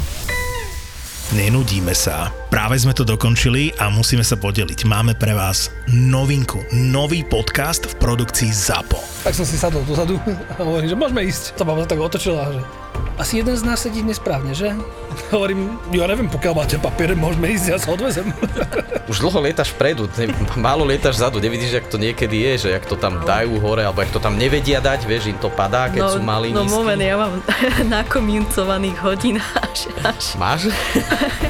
[1.33, 2.29] Nenudíme sa.
[2.53, 4.85] Práve sme to dokončili a musíme sa podeliť.
[4.85, 6.61] Máme pre vás novinku.
[6.69, 9.25] Nový podcast v produkcii ZAPO.
[9.25, 10.21] Tak som si sadol dozadu
[10.53, 11.57] a hovorím, že môžeme ísť.
[11.57, 12.82] To sa tak otočila, že
[13.17, 14.73] asi jeden z nás sedí nesprávne, že?
[15.33, 18.33] Hovorím, ja neviem, pokiaľ máte papiere, môžeme ísť, ja sa odvezem.
[19.11, 22.85] Už dlho lietaš vpredu, ne, málo lietaš vzadu, nevidíš, jak to niekedy je, že jak
[22.87, 26.17] to tam dajú hore, alebo jak to tam nevedia dať, vieš, im to padá, keď
[26.17, 26.73] sú malí, no nízky.
[26.73, 27.33] moment, ja mám
[27.99, 30.23] nakomincovaných hodín až, až.
[30.39, 30.71] Máš?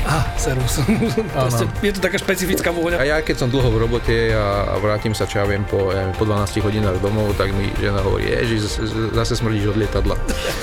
[0.04, 0.82] Á, servus.
[1.30, 2.98] Proste, je to taká špecifická vôňa.
[3.00, 6.04] A ja keď som dlho v robote a, vrátim sa, čo ja viem, po, ja
[6.04, 8.80] neviem, po 12 hodinách domov, tak mi žena hovorí, ježiš, zase,
[9.14, 10.16] zase smrdíš od lietadla.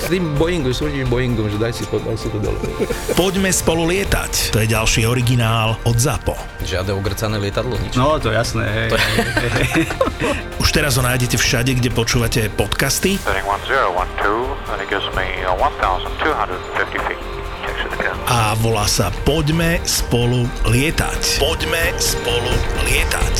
[0.03, 2.57] S tým Boeingu, smrdíš Boeingom, že daj si to, daj si to dole.
[3.19, 4.51] Poďme spolu lietať.
[4.51, 6.33] To je ďalší originál od ZAPO.
[6.63, 7.95] Žiadne ogrcané lietadlo, nič.
[7.95, 8.89] No, to jasné, hej.
[10.63, 15.57] Už teraz ho nájdete všade, kde počúvate podcasty Setting 1012, and it gives me uh,
[15.57, 17.19] 1,250 feet.
[17.61, 18.15] Checks it again.
[18.25, 21.41] a volá sa Poďme spolu lietať.
[21.41, 22.53] Poďme spolu
[22.85, 23.35] lietať.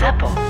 [0.00, 0.49] Sapo.